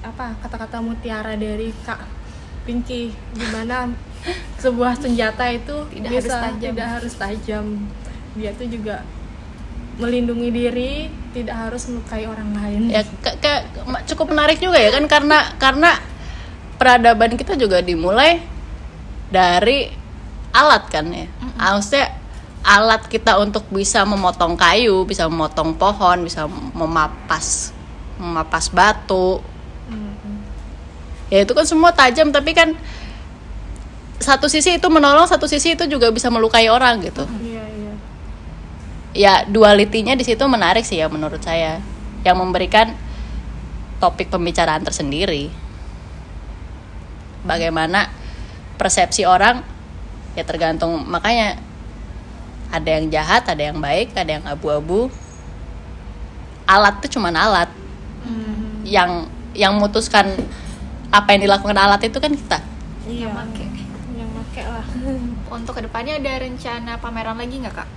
Apa 0.00 0.32
kata-kata 0.40 0.80
mutiara 0.80 1.36
dari 1.36 1.68
Kak 1.84 2.00
Pinky? 2.64 3.12
Gimana 3.36 3.92
sebuah 4.56 4.96
senjata 4.96 5.44
itu 5.48 5.76
Tidak 5.92 6.10
bisa 6.10 6.16
harus 6.16 6.32
tajam. 6.32 6.72
tidak 6.72 6.88
harus 6.88 7.14
tajam. 7.14 7.64
Dia 8.34 8.50
tuh 8.56 8.66
juga 8.66 8.96
melindungi 9.94 10.48
diri 10.50 10.92
tidak 11.30 11.54
harus 11.68 11.86
melukai 11.86 12.26
orang 12.26 12.50
lain. 12.50 12.82
Ya 12.90 13.02
ke- 13.04 13.66
cukup 14.10 14.34
menarik 14.34 14.58
juga 14.58 14.80
ya 14.80 14.90
kan 14.90 15.04
karena 15.06 15.38
karena 15.56 15.90
peradaban 16.74 17.38
kita 17.38 17.54
juga 17.54 17.78
dimulai 17.78 18.42
dari 19.30 19.92
alat 20.50 20.84
kan 20.90 21.06
ya. 21.10 21.26
Maksudnya 21.54 22.10
alat 22.64 23.06
kita 23.06 23.36
untuk 23.38 23.68
bisa 23.68 24.02
memotong 24.02 24.56
kayu 24.56 25.04
bisa 25.04 25.28
memotong 25.28 25.76
pohon 25.76 26.24
bisa 26.24 26.48
memapas 26.72 27.70
memapas 28.16 28.72
batu. 28.72 29.38
Ya 31.28 31.42
itu 31.42 31.52
kan 31.52 31.66
semua 31.66 31.90
tajam 31.90 32.30
tapi 32.30 32.50
kan 32.50 32.74
satu 34.22 34.46
sisi 34.46 34.78
itu 34.78 34.88
menolong 34.88 35.26
satu 35.26 35.50
sisi 35.50 35.74
itu 35.74 35.84
juga 35.90 36.10
bisa 36.10 36.30
melukai 36.30 36.70
orang 36.70 37.02
gitu. 37.02 37.26
Iya, 37.42 37.64
iya. 37.66 37.92
ya 39.14 39.34
dualitinya 39.46 40.14
di 40.14 40.24
situ 40.26 40.42
menarik 40.46 40.86
sih 40.86 41.00
ya 41.02 41.10
menurut 41.10 41.42
saya. 41.42 41.82
Yang 42.24 42.36
memberikan 42.40 42.96
topik 44.00 44.30
pembicaraan 44.30 44.84
tersendiri. 44.84 45.50
Bagaimana 47.44 48.08
persepsi 48.80 49.28
orang 49.28 49.60
ya 50.34 50.42
tergantung 50.42 51.04
makanya 51.06 51.60
ada 52.74 52.90
yang 52.90 53.06
jahat 53.06 53.46
ada 53.46 53.62
yang 53.70 53.78
baik 53.78 54.16
ada 54.16 54.40
yang 54.40 54.44
abu-abu. 54.48 55.12
Alat 56.64 57.00
itu 57.04 57.20
cuman 57.20 57.36
alat. 57.36 57.70
Yang 58.84 59.28
yang 59.54 59.76
memutuskan 59.76 60.32
apa 61.14 61.28
yang 61.36 61.46
dilakukan 61.46 61.76
alat 61.78 62.02
itu 62.02 62.18
kan 62.18 62.32
kita. 62.32 62.58
Iya. 63.06 63.30
Yang 63.30 63.34
make. 63.36 63.66
Yang 64.16 64.30
make 64.34 64.62
lah. 64.66 64.86
Untuk 65.54 65.78
ke 65.78 65.86
depannya 65.86 66.18
ada 66.18 66.42
rencana 66.42 66.98
pameran 66.98 67.38
lagi 67.38 67.62
nggak 67.62 67.74
kak? 67.78 67.88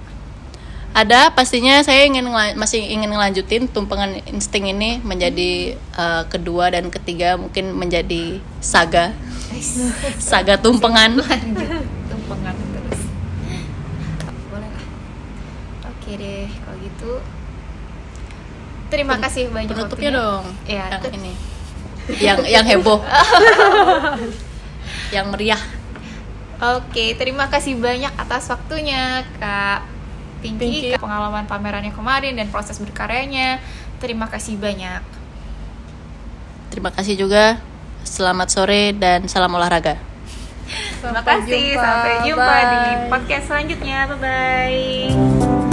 ada 0.97 1.29
pastinya 1.29 1.77
saya 1.85 2.09
ingin 2.09 2.25
masih 2.57 2.81
ingin 2.81 3.13
ngelanjutin 3.13 3.69
tumpengan 3.69 4.17
insting 4.33 4.65
ini 4.65 4.97
menjadi 5.05 5.77
eh, 5.77 6.23
kedua 6.25 6.73
dan 6.73 6.89
ketiga 6.89 7.37
mungkin 7.37 7.77
menjadi 7.77 8.41
saga 8.65 9.13
saga 10.17 10.57
tumpengan 10.57 11.21
tumpengan 12.09 12.55
terus. 12.57 13.01
Boleh 14.49 14.69
lah. 14.73 14.85
Oke 15.93 16.11
deh 16.17 16.49
kalau 16.49 16.77
gitu. 16.81 17.11
Terima 18.89 19.21
kasih 19.21 19.53
banyak 19.53 19.69
penutupnya 19.69 20.09
waktunya. 20.09 20.17
dong 20.17 20.45
Ya, 20.65 20.85
yang 20.89 21.13
ini 21.13 21.33
yang 22.07 22.39
yang 22.47 22.65
heboh 22.65 23.03
yang 25.15 25.27
meriah 25.27 25.59
Oke, 26.57 27.13
terima 27.13 27.45
kasih 27.47 27.77
banyak 27.77 28.09
atas 28.17 28.49
waktunya 28.49 29.21
Kak 29.37 29.85
Pinky, 30.41 30.57
Pinky. 30.57 30.89
Kak, 30.97 31.05
pengalaman 31.05 31.45
pamerannya 31.45 31.93
kemarin 31.93 32.33
dan 32.33 32.49
proses 32.49 32.81
berkaryanya. 32.81 33.61
Terima 34.01 34.25
kasih 34.29 34.57
banyak. 34.57 35.01
terima 36.67 36.93
kasih 36.93 37.17
juga 37.17 37.57
selamat 38.05 38.53
sore 38.53 38.93
dan 38.93 39.25
salam 39.25 39.49
olahraga 39.57 39.97
Terima 41.01 41.23
Sampai 41.23 41.41
kasih. 41.41 41.63
jumpa. 41.73 41.81
Sampai 41.81 42.13
jumpa 42.27 42.55
di 42.59 42.81
podcast 43.07 43.45
selanjutnya. 43.47 43.97
Bye 44.11 44.19
bye. 44.19 45.66